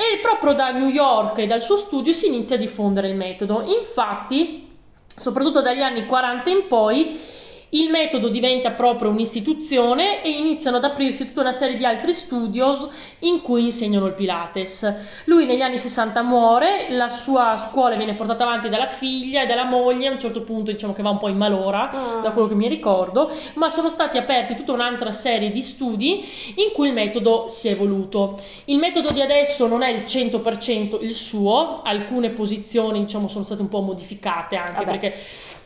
e 0.00 0.18
proprio 0.22 0.54
da 0.54 0.70
New 0.70 0.88
York 0.88 1.36
e 1.36 1.46
dal 1.46 1.60
suo 1.60 1.76
studio 1.76 2.14
si 2.14 2.28
inizia 2.28 2.56
a 2.56 2.58
diffondere 2.58 3.08
il 3.08 3.16
metodo. 3.16 3.62
Infatti, 3.66 4.66
soprattutto 5.14 5.60
dagli 5.60 5.82
anni 5.82 6.06
40 6.06 6.48
in 6.48 6.66
poi, 6.66 7.20
il 7.70 7.90
metodo 7.90 8.28
diventa 8.28 8.70
proprio 8.70 9.10
un'istituzione 9.10 10.22
e 10.22 10.30
iniziano 10.30 10.78
ad 10.78 10.84
aprirsi 10.84 11.26
tutta 11.26 11.42
una 11.42 11.52
serie 11.52 11.76
di 11.76 11.84
altri 11.84 12.12
studios 12.12 12.88
in 13.20 13.42
cui 13.42 13.64
insegnano 13.64 14.06
il 14.06 14.14
Pilates. 14.14 15.22
Lui 15.24 15.44
negli 15.46 15.60
anni 15.60 15.78
60 15.78 16.22
muore, 16.22 16.86
la 16.90 17.08
sua 17.08 17.56
scuola 17.58 17.96
viene 17.96 18.14
portata 18.14 18.44
avanti 18.44 18.68
dalla 18.68 18.88
figlia 18.88 19.42
e 19.42 19.46
dalla 19.46 19.64
moglie, 19.64 20.08
a 20.08 20.12
un 20.12 20.18
certo 20.18 20.42
punto 20.42 20.72
diciamo 20.72 20.94
che 20.94 21.02
va 21.02 21.10
un 21.10 21.18
po' 21.18 21.28
in 21.28 21.36
malora, 21.36 21.90
oh. 21.92 22.20
da 22.20 22.32
quello 22.32 22.48
che 22.48 22.54
mi 22.54 22.68
ricordo, 22.68 23.30
ma 23.54 23.70
sono 23.70 23.88
stati 23.88 24.18
aperti 24.18 24.56
tutta 24.56 24.72
un'altra 24.72 25.12
serie 25.12 25.52
di 25.52 25.62
studi 25.62 26.24
in 26.56 26.72
cui 26.72 26.88
il 26.88 26.94
metodo 26.94 27.46
si 27.46 27.68
è 27.68 27.72
evoluto. 27.72 28.40
Il 28.64 28.78
metodo 28.78 29.12
di 29.12 29.20
adesso 29.20 29.66
non 29.66 29.82
è 29.82 29.90
il 29.90 30.02
100% 30.02 30.98
il 31.02 31.14
suo, 31.14 31.82
alcune 31.82 32.30
posizioni 32.30 33.00
diciamo 33.00 33.28
sono 33.28 33.44
state 33.44 33.60
un 33.60 33.68
po' 33.68 33.80
modificate 33.80 34.56
anche 34.56 34.84
Vabbè. 34.84 34.98
perché 34.98 35.14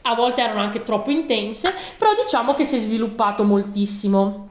a 0.06 0.14
volte 0.14 0.42
erano 0.42 0.60
anche 0.60 0.82
troppo 0.82 1.10
intense, 1.10 1.72
però 1.96 2.10
diciamo 2.14 2.54
che 2.54 2.64
si 2.64 2.76
è 2.76 2.78
sviluppato 2.78 3.44
moltissimo. 3.44 4.48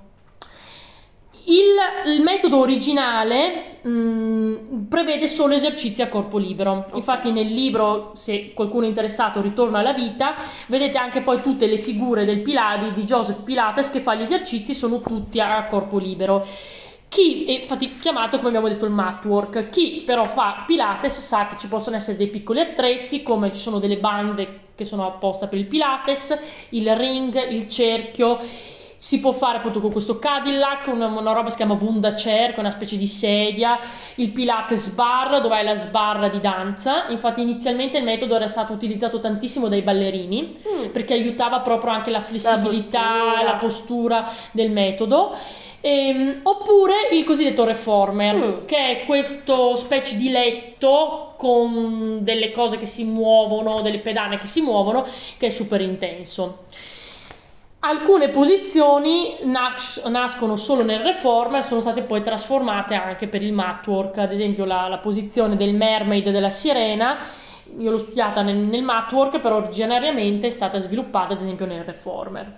Il, 1.45 2.13
il 2.13 2.21
metodo 2.21 2.57
originale 2.57 3.79
mh, 3.81 4.87
prevede 4.87 5.27
solo 5.27 5.53
esercizi 5.53 6.01
a 6.01 6.07
corpo 6.07 6.37
libero. 6.37 6.89
Infatti, 6.93 7.31
nel 7.31 7.53
libro, 7.53 8.11
se 8.15 8.53
qualcuno 8.53 8.85
è 8.85 8.87
interessato, 8.87 9.41
Ritorno 9.41 9.77
alla 9.77 9.93
vita, 9.93 10.35
vedete 10.67 10.97
anche 10.97 11.21
poi 11.21 11.41
tutte 11.41 11.67
le 11.67 11.77
figure 11.77 12.25
del 12.25 12.41
Piladi 12.41 12.93
di 12.93 13.03
Joseph 13.03 13.43
Pilates 13.43 13.91
che 13.91 13.99
fa 13.99 14.15
gli 14.15 14.21
esercizi, 14.21 14.73
sono 14.73 15.01
tutti 15.01 15.39
a 15.39 15.65
corpo 15.67 15.97
libero. 15.97 16.47
Chi, 17.13 17.45
è 17.45 17.61
infatti 17.61 17.99
chiamato 17.99 18.37
come 18.37 18.47
abbiamo 18.47 18.67
detto 18.67 18.85
il 18.85 18.91
matwork, 18.91 19.69
chi 19.69 20.01
però 20.03 20.25
fa 20.25 20.63
Pilates 20.65 21.19
sa 21.19 21.45
che 21.45 21.57
ci 21.59 21.67
possono 21.67 21.95
essere 21.95 22.17
dei 22.17 22.25
piccoli 22.25 22.59
attrezzi, 22.59 23.21
come 23.21 23.53
ci 23.53 23.61
sono 23.61 23.77
delle 23.77 23.97
bande 23.97 24.61
che 24.73 24.83
sono 24.83 25.05
apposta 25.05 25.45
per 25.45 25.59
il 25.59 25.67
Pilates, 25.67 26.35
il 26.69 26.95
ring, 26.95 27.51
il 27.51 27.69
cerchio. 27.69 28.39
Si 28.97 29.19
può 29.19 29.31
fare 29.31 29.59
appunto 29.59 29.79
con 29.79 29.91
questo 29.91 30.17
Cadillac, 30.17 30.87
una, 30.87 31.05
una 31.05 31.33
roba 31.33 31.43
che 31.43 31.49
si 31.51 31.57
chiama 31.57 31.75
Wunda 31.75 32.13
Chair, 32.13 32.49
che 32.49 32.55
è 32.55 32.59
una 32.61 32.71
specie 32.71 32.97
di 32.97 33.05
sedia, 33.05 33.77
il 34.15 34.31
Pilates 34.31 34.87
Bar, 34.93 35.39
dove 35.39 35.53
hai 35.53 35.65
la 35.65 35.75
sbarra 35.75 36.29
di 36.29 36.39
danza. 36.39 37.09
Infatti, 37.09 37.41
inizialmente 37.41 37.99
il 37.99 38.05
metodo 38.05 38.33
era 38.33 38.47
stato 38.47 38.73
utilizzato 38.73 39.19
tantissimo 39.19 39.67
dai 39.67 39.83
ballerini 39.83 40.57
mm. 40.67 40.85
perché 40.87 41.13
aiutava 41.13 41.59
proprio 41.59 41.91
anche 41.91 42.09
la 42.09 42.21
flessibilità, 42.21 43.43
la 43.43 43.43
postura, 43.43 43.43
la 43.43 43.57
postura 43.57 44.29
del 44.51 44.71
metodo. 44.71 45.35
Ehm, 45.85 46.39
oppure 46.43 47.09
il 47.11 47.25
cosiddetto 47.25 47.65
reformer, 47.65 48.35
mm. 48.35 48.65
che 48.65 48.77
è 49.01 49.05
questo 49.05 49.75
specie 49.75 50.15
di 50.15 50.29
letto 50.29 51.33
con 51.35 52.19
delle 52.21 52.51
cose 52.51 52.77
che 52.77 52.85
si 52.85 53.03
muovono, 53.03 53.81
delle 53.81 53.99
pedane 53.99 54.37
che 54.37 54.45
si 54.45 54.61
muovono, 54.61 55.05
che 55.37 55.47
è 55.47 55.49
super 55.49 55.81
intenso. 55.81 56.67
Alcune 57.79 58.29
posizioni 58.29 59.35
nas- 59.41 60.01
nascono 60.05 60.55
solo 60.55 60.83
nel 60.83 61.01
reformer, 61.01 61.65
sono 61.65 61.81
state 61.81 62.03
poi 62.03 62.21
trasformate 62.21 62.93
anche 62.93 63.27
per 63.27 63.41
il 63.41 63.51
matwork, 63.51 64.19
ad 64.19 64.31
esempio 64.31 64.63
la, 64.63 64.87
la 64.87 64.99
posizione 64.99 65.57
del 65.57 65.75
mermaid 65.75 66.29
della 66.29 66.49
sirena 66.49 67.17
io 67.77 67.91
l'ho 67.91 67.97
studiata 67.97 68.41
nel, 68.41 68.55
nel 68.55 68.83
matwork, 68.83 69.39
però 69.39 69.57
originariamente 69.57 70.47
è 70.47 70.49
stata 70.49 70.77
sviluppata 70.79 71.33
ad 71.33 71.39
esempio 71.39 71.65
nel 71.65 71.83
reformer. 71.83 72.53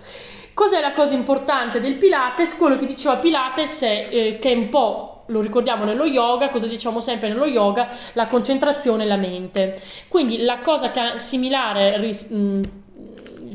Cos'è 0.55 0.79
la 0.79 0.93
cosa 0.93 1.13
importante 1.13 1.81
del 1.81 1.95
Pilates? 1.95 2.55
Quello 2.55 2.77
che 2.77 2.85
diceva 2.85 3.17
Pilates 3.17 3.81
è 3.81 4.07
eh, 4.09 4.39
che 4.39 4.53
è 4.53 4.55
un 4.55 4.69
po' 4.69 5.24
lo 5.27 5.41
ricordiamo 5.41 5.83
nello 5.83 6.05
yoga, 6.05 6.50
cosa 6.50 6.65
diciamo 6.65 7.01
sempre 7.01 7.27
nello 7.27 7.45
yoga? 7.45 7.89
La 8.13 8.27
concentrazione 8.27 9.03
e 9.03 9.07
la 9.07 9.17
mente. 9.17 9.81
Quindi 10.07 10.43
la 10.43 10.59
cosa 10.59 10.91
che 10.91 11.13
è 11.13 11.17
similare 11.17 11.97
ris- 12.00 12.29
mh, 12.29 12.62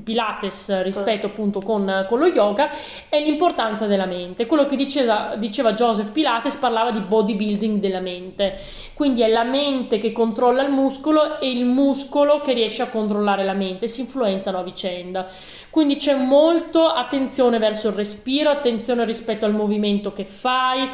Pilates 0.03 0.83
rispetto 0.83 1.27
appunto 1.27 1.61
con, 1.61 2.07
con, 2.09 2.19
lo 2.19 2.27
yoga 2.27 2.71
è 3.09 3.23
l'importanza 3.23 3.87
della 3.87 4.07
mente. 4.07 4.47
Quello 4.47 4.67
che 4.67 4.77
diceva, 4.77 5.35
diceva 5.37 5.73
Joseph 5.75 6.11
Pilates 6.11 6.57
parlava 6.57 6.91
di 6.91 7.01
bodybuilding 7.01 7.81
della 7.81 8.01
mente, 8.01 8.59
quindi 8.95 9.23
è 9.23 9.29
la 9.29 9.45
mente 9.45 9.99
che 9.99 10.13
controlla 10.13 10.63
il 10.63 10.73
muscolo 10.73 11.41
e 11.41 11.51
il 11.51 11.65
muscolo 11.65 12.41
che 12.41 12.53
riesce 12.53 12.83
a 12.83 12.89
controllare 12.89 13.45
la 13.45 13.55
mente, 13.55 13.89
si 13.89 14.01
influenzano 14.01 14.59
a 14.59 14.63
vicenda. 14.63 15.29
Quindi 15.71 15.97
c'è 15.97 16.15
molto 16.15 16.87
attenzione 16.87 17.59
verso 17.59 17.89
il 17.89 17.95
respiro, 17.95 18.51
attenzione 18.51 19.05
rispetto 19.05 19.45
al 19.45 19.55
movimento 19.55 20.13
che 20.13 20.25
fai, 20.25 20.89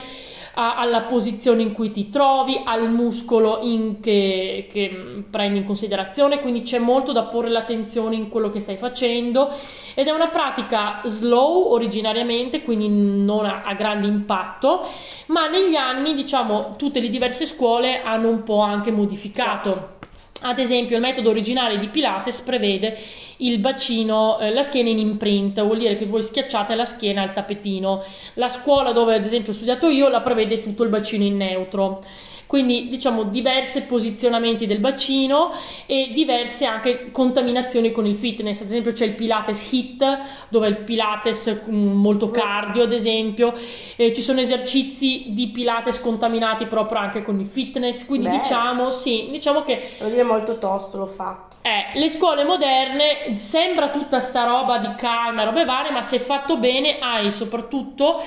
a, 0.59 0.76
alla 0.76 1.02
posizione 1.02 1.62
in 1.62 1.73
cui 1.73 1.90
ti 1.90 2.09
trovi, 2.09 2.61
al 2.62 2.90
muscolo 2.90 3.61
che, 4.00 4.68
che 4.71 5.25
prendi 5.30 5.59
in 5.59 5.64
considerazione, 5.64 6.40
quindi 6.40 6.62
c'è 6.62 6.78
molto 6.78 7.12
da 7.12 7.25
porre 7.25 7.49
l'attenzione 7.49 8.16
in 8.16 8.28
quello 8.28 8.50
che 8.50 8.61
stai 8.61 8.76
facendo. 8.76 9.50
Ed 9.95 10.09
è 10.09 10.11
una 10.11 10.28
pratica 10.28 11.00
slow 11.04 11.73
originariamente, 11.73 12.62
quindi 12.62 12.88
non 12.88 13.47
ha, 13.47 13.62
ha 13.64 13.73
grande 13.75 14.06
impatto, 14.06 14.87
ma 15.26 15.49
negli 15.49 15.75
anni, 15.75 16.14
diciamo, 16.14 16.75
tutte 16.76 17.00
le 17.00 17.09
diverse 17.09 17.47
scuole 17.47 18.02
hanno 18.02 18.28
un 18.28 18.42
po' 18.42 18.61
anche 18.61 18.90
modificato. 18.90 19.95
Ad 20.42 20.59
esempio, 20.59 20.97
il 20.97 21.02
metodo 21.02 21.30
originale 21.30 21.78
di 21.78 21.88
Pilates 21.88 22.42
prevede 22.42 22.99
il 23.38 23.58
bacino, 23.58 24.38
eh, 24.38 24.52
la 24.52 24.62
schiena 24.62 24.88
in 24.88 24.98
imprint, 24.98 25.62
vuol 25.62 25.78
dire 25.78 25.96
che 25.96 26.06
voi 26.06 26.22
schiacciate 26.22 26.74
la 26.74 26.84
schiena 26.84 27.22
al 27.22 27.32
tappetino. 27.32 28.02
La 28.34 28.48
scuola 28.48 28.92
dove 28.92 29.14
ad 29.14 29.24
esempio 29.24 29.52
ho 29.52 29.54
studiato 29.54 29.88
io 29.88 30.08
la 30.08 30.20
prevede 30.20 30.62
tutto 30.62 30.82
il 30.82 30.88
bacino 30.88 31.24
in 31.24 31.36
neutro 31.36 32.02
quindi 32.46 32.88
diciamo 32.88 33.24
diversi 33.24 33.82
posizionamenti 33.82 34.66
del 34.66 34.78
bacino 34.78 35.52
e 35.86 36.10
diverse 36.12 36.64
anche 36.64 37.10
contaminazioni 37.10 37.90
con 37.92 38.06
il 38.06 38.16
fitness, 38.16 38.60
ad 38.60 38.68
esempio 38.68 38.92
c'è 38.92 39.04
il 39.04 39.14
Pilates 39.14 39.72
HIT 39.72 40.18
dove 40.48 40.68
il 40.68 40.78
Pilates 40.78 41.62
mm, 41.68 41.92
molto 41.92 42.30
cardio 42.30 42.84
ad 42.84 42.92
esempio, 42.92 43.52
eh, 43.96 44.12
ci 44.12 44.22
sono 44.22 44.40
esercizi 44.40 45.26
di 45.28 45.48
Pilates 45.48 46.00
contaminati 46.00 46.66
proprio 46.66 46.98
anche 46.98 47.22
con 47.22 47.40
il 47.40 47.46
fitness, 47.46 48.06
quindi 48.06 48.28
Beh. 48.28 48.38
diciamo 48.38 48.90
sì, 48.90 49.28
diciamo 49.30 49.62
che... 49.62 49.94
Devo 49.98 50.10
dire 50.10 50.22
molto 50.22 50.58
tosto 50.58 50.98
l'ho 50.98 51.06
fatto. 51.06 51.56
Eh, 51.62 51.98
le 51.98 52.08
scuole 52.10 52.44
moderne 52.44 53.34
sembra 53.34 53.90
tutta 53.90 54.20
sta 54.20 54.44
roba 54.44 54.78
di 54.78 54.94
calma 54.96 55.42
e 55.42 55.44
robe 55.46 55.64
varie, 55.64 55.90
ma 55.90 56.02
se 56.02 56.20
fatto 56.20 56.58
bene 56.58 56.98
hai 57.00 57.32
soprattutto 57.32 58.22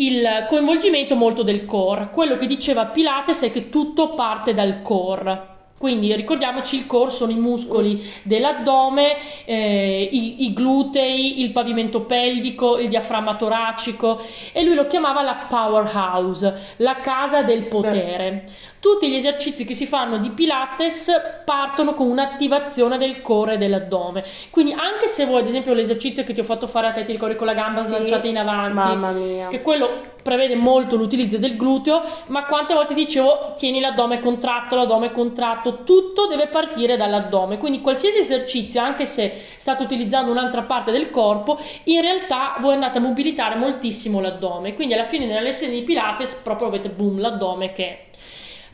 il 0.00 0.46
coinvolgimento 0.48 1.14
molto 1.14 1.42
del 1.42 1.64
core. 1.64 2.10
Quello 2.10 2.36
che 2.36 2.46
diceva 2.46 2.86
Pilates 2.86 3.42
è 3.42 3.52
che 3.52 3.68
tutto 3.68 4.14
parte 4.14 4.54
dal 4.54 4.82
core. 4.82 5.48
Quindi 5.80 6.14
ricordiamoci 6.14 6.76
il 6.76 6.86
core 6.86 7.10
sono 7.10 7.32
i 7.32 7.36
muscoli 7.36 8.02
dell'addome, 8.22 9.16
eh, 9.46 10.10
i, 10.12 10.44
i, 10.44 10.52
glutei, 10.52 11.40
il 11.40 11.52
pavimento 11.52 12.02
pelvico, 12.02 12.76
il 12.76 12.90
diaframma 12.90 13.36
toracico 13.36 14.20
e 14.52 14.62
lui 14.62 14.74
lo 14.74 14.86
chiamava 14.86 15.22
la 15.22 15.46
powerhouse, 15.48 16.74
la 16.76 16.96
casa 16.96 17.42
del 17.44 17.64
potere. 17.64 18.44
Tutti 18.80 19.10
gli 19.10 19.14
esercizi 19.14 19.66
che 19.66 19.74
si 19.74 19.84
fanno 19.84 20.16
di 20.16 20.30
Pilates 20.30 21.10
partono 21.44 21.92
con 21.92 22.08
un'attivazione 22.08 22.96
del 22.96 23.20
core 23.20 23.54
e 23.54 23.58
dell'addome. 23.58 24.24
Quindi 24.48 24.72
anche 24.72 25.06
se 25.06 25.26
vuoi, 25.26 25.40
ad 25.40 25.46
esempio, 25.46 25.74
l'esercizio 25.74 26.24
che 26.24 26.32
ti 26.32 26.40
ho 26.40 26.44
fatto 26.44 26.66
fare 26.66 26.86
a 26.86 26.92
te, 26.92 27.04
ti 27.04 27.12
ricordi 27.12 27.36
con 27.36 27.46
la 27.46 27.52
gamba 27.52 27.82
sì, 27.82 27.88
slanciata 27.88 28.26
in 28.26 28.38
avanti, 28.38 28.74
mamma 28.74 29.10
mia. 29.10 29.48
che 29.48 29.60
quello 29.60 30.08
prevede 30.22 30.54
molto 30.54 30.96
l'utilizzo 30.96 31.36
del 31.36 31.56
gluteo, 31.56 32.02
ma 32.28 32.46
quante 32.46 32.72
volte 32.72 32.94
dicevo 32.94 33.54
tieni 33.56 33.80
l'addome 33.80 34.20
contratto, 34.20 34.76
l'addome 34.76 35.12
contratto, 35.12 35.82
tutto 35.84 36.26
deve 36.26 36.48
partire 36.48 36.96
dall'addome. 36.96 37.58
Quindi 37.58 37.82
qualsiasi 37.82 38.18
esercizio, 38.18 38.80
anche 38.80 39.04
se 39.04 39.30
state 39.58 39.82
utilizzando 39.82 40.30
un'altra 40.30 40.62
parte 40.62 40.90
del 40.90 41.10
corpo, 41.10 41.58
in 41.84 42.00
realtà 42.00 42.56
voi 42.60 42.74
andate 42.74 42.96
a 42.96 43.02
mobilitare 43.02 43.56
moltissimo 43.56 44.20
l'addome. 44.20 44.74
Quindi 44.74 44.94
alla 44.94 45.04
fine 45.04 45.26
della 45.26 45.40
lezione 45.40 45.74
di 45.74 45.82
Pilates 45.82 46.32
proprio 46.42 46.68
avete 46.68 46.88
boom 46.88 47.20
l'addome 47.20 47.72
che 47.72 48.04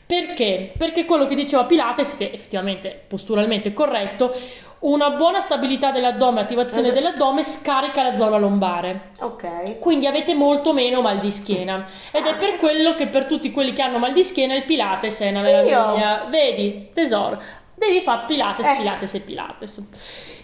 perché? 0.07 0.71
Perché 0.77 1.03
quello 1.03 1.27
che 1.27 1.35
diceva 1.35 1.65
Pilates, 1.65 2.15
che 2.15 2.31
effettivamente 2.33 3.03
posturalmente 3.07 3.69
è 3.69 3.73
corretto, 3.73 4.33
una 4.79 5.09
buona 5.09 5.39
stabilità 5.39 5.91
dell'addome, 5.91 6.39
attivazione 6.39 6.91
dell'addome 6.91 7.43
scarica 7.43 8.03
la 8.03 8.15
zona 8.15 8.37
lombare. 8.37 9.11
Ok. 9.19 9.79
Quindi 9.79 10.05
avete 10.05 10.33
molto 10.33 10.71
meno 10.71 11.01
mal 11.01 11.19
di 11.19 11.31
schiena. 11.31 11.85
Ed 12.11 12.25
è 12.25 12.35
per 12.35 12.57
quello 12.57 12.95
che 12.95 13.07
per 13.07 13.25
tutti 13.25 13.51
quelli 13.51 13.73
che 13.73 13.81
hanno 13.81 13.97
mal 13.97 14.13
di 14.13 14.23
schiena 14.23 14.53
il 14.53 14.63
Pilates 14.63 15.19
è 15.19 15.29
una 15.29 15.41
meraviglia. 15.41 16.23
Io. 16.23 16.29
Vedi, 16.29 16.89
tesoro, 16.93 17.41
devi 17.75 18.01
fare 18.01 18.23
Pilates, 18.27 18.65
ecco. 18.65 18.77
Pilates 18.77 19.13
e 19.13 19.19
Pilates. 19.19 19.89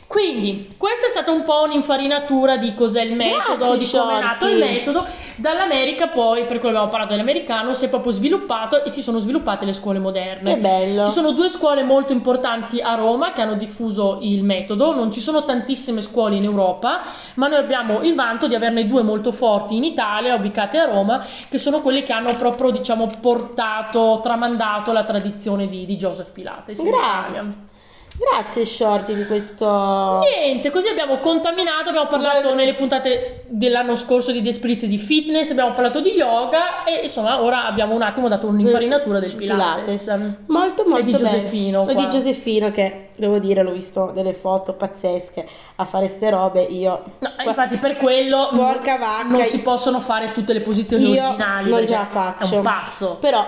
Quindi, 0.08 0.76
questa 0.78 1.08
è 1.08 1.10
stata 1.10 1.32
un 1.32 1.44
po' 1.44 1.62
un'infarinatura 1.64 2.58
di 2.58 2.76
cos'è 2.76 3.02
il 3.02 3.16
metodo, 3.16 3.70
Grazie, 3.70 3.78
di 3.78 3.98
come 3.98 4.18
è 4.18 4.20
nato 4.20 4.48
il 4.48 4.58
metodo. 4.58 5.08
Dall'America 5.36 6.08
poi, 6.08 6.46
per 6.46 6.60
quello 6.60 6.78
abbiamo 6.78 6.90
parlato 6.90 7.12
dell'americano, 7.12 7.74
si 7.74 7.86
è 7.86 7.90
proprio 7.90 8.12
sviluppato 8.12 8.84
e 8.84 8.90
si 8.90 9.02
sono 9.02 9.20
sviluppate 9.20 9.66
le 9.66 9.74
scuole 9.74 10.00
moderne. 10.00 10.56
Che 10.56 10.60
bello! 10.60 11.06
Ci 11.06 11.12
sono 11.12 11.32
due 11.32 11.50
scuole 11.50 11.84
molto 11.84 12.14
importanti 12.14 12.80
a 12.80 12.96
Roma 12.96 13.34
che 13.34 13.42
hanno 13.42 13.56
diffuso 13.56 14.20
il 14.22 14.44
metodo, 14.44 14.94
non 14.94 15.12
ci 15.12 15.22
sono 15.22 15.44
tantissime 15.44 16.02
scuole 16.02 16.36
in 16.36 16.44
Europa, 16.44 17.02
ma 17.36 17.48
noi 17.48 17.58
abbiamo 17.58 18.02
il 18.02 18.16
vanto 18.16 18.48
di 18.48 18.56
averne 18.56 18.88
due 18.88 19.02
molto 19.04 19.32
forti 19.32 19.76
in 19.76 19.84
Italia, 19.84 20.36
ubicate 20.36 20.78
a 20.78 20.86
Roma, 20.86 21.26
che 21.50 21.58
sono 21.58 21.82
quelle 21.82 22.04
che 22.04 22.14
hanno 22.14 22.36
proprio, 22.36 22.72
diciamo, 22.72 23.10
portato, 23.20 24.20
tramandato 24.22 24.92
la 24.92 25.04
tradizione 25.04 25.68
di, 25.68 25.86
di 25.86 25.96
Joseph 25.96 26.32
Pilates. 26.32 26.84
Grazie. 26.84 27.72
Grazie 28.16 28.66
Shorty 28.66 29.16
di 29.16 29.26
questo... 29.26 30.20
Niente, 30.20 30.70
così 30.70 30.88
abbiamo 30.88 31.18
contaminato, 31.18 31.90
abbiamo 31.90 32.08
parlato 32.08 32.54
nelle 32.54 32.76
puntate 32.76 33.46
dell'anno 33.48 33.96
scorso 33.96 34.32
di 34.32 34.42
Desprizzi 34.42 34.88
di 34.88 35.00
fitness, 35.00 35.50
abbiamo 35.50 35.74
parlato 35.74 36.00
di 36.00 36.12
yoga 36.12 36.84
e 36.84 37.04
insomma 37.04 37.42
ora 37.42 37.66
abbiamo 37.66 37.96
un 37.96 38.04
attimo 38.04 38.28
dato 38.28 38.48
un'infarinatura 38.48 39.20
del 39.20 39.34
Pilates. 39.34 40.04
Pilates. 40.04 40.46
Molto 40.48 40.84
molto 40.84 41.00
E 41.00 41.04
di 41.04 41.16
Giosefino. 41.16 41.88
E 41.88 41.96
di 41.96 42.08
Giosefino 42.08 42.72
che, 42.72 43.10
devo 43.16 43.40
dire, 43.40 43.64
l'ho 43.64 43.72
visto 43.72 44.12
delle 44.14 44.34
foto 44.34 44.74
pazzesche 44.74 45.48
a 45.76 45.86
fare 45.86 46.08
ste 46.08 46.30
robe, 46.30 46.62
io... 46.62 47.04
No, 47.20 47.30
infatti 47.46 47.78
per 47.78 47.98
quello 47.98 48.50
Porca 48.54 48.98
vacca, 48.98 49.28
non 49.28 49.44
si 49.44 49.60
possono 49.62 50.00
fare 50.00 50.32
tutte 50.34 50.54
le 50.54 50.62
posizioni 50.62 51.10
io 51.12 51.24
originali. 51.24 51.70
non 51.70 51.84
la 51.84 52.06
faccio. 52.06 52.54
È 52.54 52.58
un 52.58 52.64
pazzo. 52.64 53.18
Però 53.20 53.46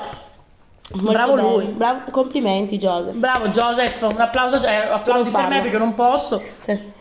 Molto 0.92 1.12
bravo 1.12 1.34
bello. 1.34 1.50
lui. 1.50 1.66
Bravo, 1.68 2.12
complimenti 2.12 2.78
Joseph. 2.78 3.16
Bravo 3.16 3.48
Joseph, 3.48 4.02
un 4.02 4.20
applauso, 4.20 4.64
eh, 4.64 4.76
applausi 4.76 5.32
per 5.32 5.48
me 5.48 5.62
perché 5.62 5.78
non 5.78 5.94
posso. 5.94 6.42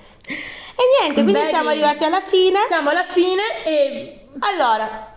E 0.76 0.82
niente, 1.00 1.22
quindi 1.22 1.34
Baby. 1.34 1.48
siamo 1.50 1.68
arrivati 1.68 2.02
alla 2.02 2.20
fine. 2.20 2.58
Siamo 2.66 2.90
alla 2.90 3.04
fine 3.04 3.42
e 3.64 4.26
allora 4.40 5.12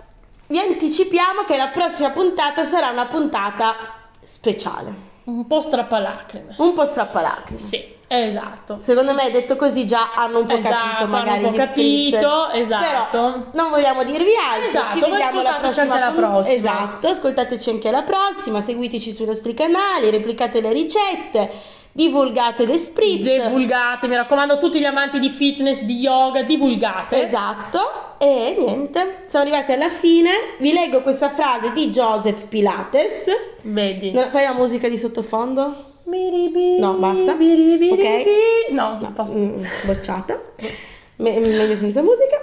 vi 0.45 0.59
anticipiamo 0.59 1.45
che 1.45 1.57
la 1.57 1.69
prossima 1.69 2.11
puntata 2.11 2.63
sarà 2.65 2.89
una 2.89 3.07
puntata 3.07 3.75
speciale. 4.21 4.93
Un 5.23 5.47
po' 5.47 5.61
strappalacrime. 5.61 6.55
Un 6.59 6.73
po' 6.73 6.85
strappalacrime. 6.85 7.59
Sì. 7.59 7.95
Esatto. 8.09 8.77
Secondo 8.79 9.13
me, 9.13 9.29
detto 9.31 9.57
così, 9.57 9.85
già 9.85 10.13
hanno 10.15 10.39
un 10.39 10.45
po' 10.45 10.55
esatto, 10.55 10.75
capito 10.75 11.07
magari 11.07 11.29
hanno 11.39 11.47
un 11.47 11.53
po' 11.53 11.59
capito, 11.59 12.49
esatto. 12.51 13.07
Però 13.09 13.43
non 13.51 13.69
vogliamo 13.69 14.03
dirvi 14.05 14.31
altro. 14.35 14.67
Esatto, 14.69 14.93
ci 14.93 14.99
vediamo 14.99 15.41
la 15.41 15.57
prossima 15.59 15.93
anche 15.93 16.05
alla 16.05 16.15
prossima. 16.15 16.55
Esatto, 16.55 17.07
ascoltateci 17.07 17.69
anche 17.69 17.87
alla 17.89 18.03
prossima, 18.03 18.61
seguiteci 18.61 19.11
sui 19.11 19.25
nostri 19.25 19.53
canali, 19.53 20.09
replicate 20.09 20.61
le 20.61 20.71
ricette, 20.71 21.51
divulgate 21.91 22.65
le 22.65 22.77
spritz. 22.77 23.23
Divulgate, 23.23 24.07
mi 24.07 24.15
raccomando, 24.15 24.57
tutti 24.57 24.79
gli 24.79 24.85
amanti 24.85 25.19
di 25.19 25.29
fitness, 25.29 25.81
di 25.81 25.99
yoga, 25.99 26.43
divulgate. 26.43 27.23
Esatto. 27.23 28.15
E 28.19 28.55
niente, 28.57 29.25
siamo 29.27 29.43
arrivati 29.45 29.73
alla 29.73 29.89
fine. 29.89 30.31
Vi 30.59 30.71
leggo 30.71 31.01
questa 31.01 31.29
frase 31.29 31.73
di 31.73 31.89
Joseph 31.89 32.47
Pilates. 32.47 33.25
Vedi. 33.63 34.17
Fai 34.29 34.45
la 34.45 34.53
musica 34.53 34.87
di 34.87 34.97
sottofondo? 34.97 35.95
No, 36.79 36.93
basta. 36.93 37.33
Ok. 37.33 38.71
No, 38.71 38.97
non 39.01 39.13
posso. 39.13 39.33
Mm, 39.35 39.61
bocciata. 39.85 40.39
Meglio 41.17 41.75
senza 41.75 42.01
musica. 42.01 42.37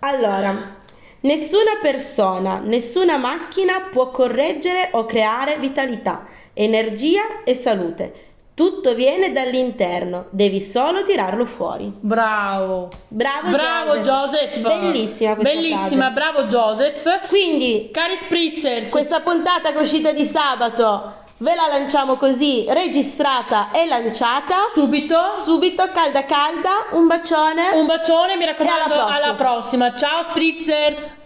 Allora, 0.00 0.74
nessuna 1.20 1.78
persona, 1.82 2.60
nessuna 2.64 3.18
macchina 3.18 3.88
può 3.90 4.10
correggere 4.10 4.88
o 4.92 5.04
creare 5.04 5.58
vitalità, 5.58 6.26
energia 6.54 7.42
e 7.44 7.54
salute. 7.54 8.30
Tutto 8.54 8.94
viene 8.94 9.32
dall'interno, 9.32 10.26
devi 10.30 10.60
solo 10.60 11.02
tirarlo 11.04 11.44
fuori. 11.46 11.92
Bravo. 12.00 12.90
Bravo, 13.08 13.50
bravo 13.50 13.96
Joseph. 13.98 14.60
Joseph. 14.60 14.60
Bellissima 14.62 15.34
questa 15.34 15.52
Bellissima, 15.54 16.12
frase. 16.12 16.12
bravo 16.12 16.42
Joseph. 16.44 17.28
Quindi, 17.28 17.88
cari 17.92 18.16
spritzers, 18.16 18.90
questa 18.90 19.20
puntata 19.20 19.72
che 19.72 19.78
è 19.78 19.80
uscita 19.80 20.12
di 20.12 20.24
sabato 20.24 21.20
Ve 21.42 21.56
la 21.56 21.66
lanciamo 21.66 22.16
così, 22.16 22.66
registrata 22.68 23.72
e 23.72 23.84
lanciata. 23.84 24.58
Subito. 24.72 25.34
Subito, 25.42 25.90
calda 25.92 26.24
calda. 26.24 26.86
Un 26.92 27.08
bacione. 27.08 27.70
Un 27.72 27.86
bacione, 27.86 28.36
mi 28.36 28.44
raccomando, 28.44 28.84
alla 28.84 28.94
prossima. 28.94 29.16
alla 29.16 29.34
prossima. 29.34 29.94
Ciao 29.96 30.22
Spritzers. 30.22 31.21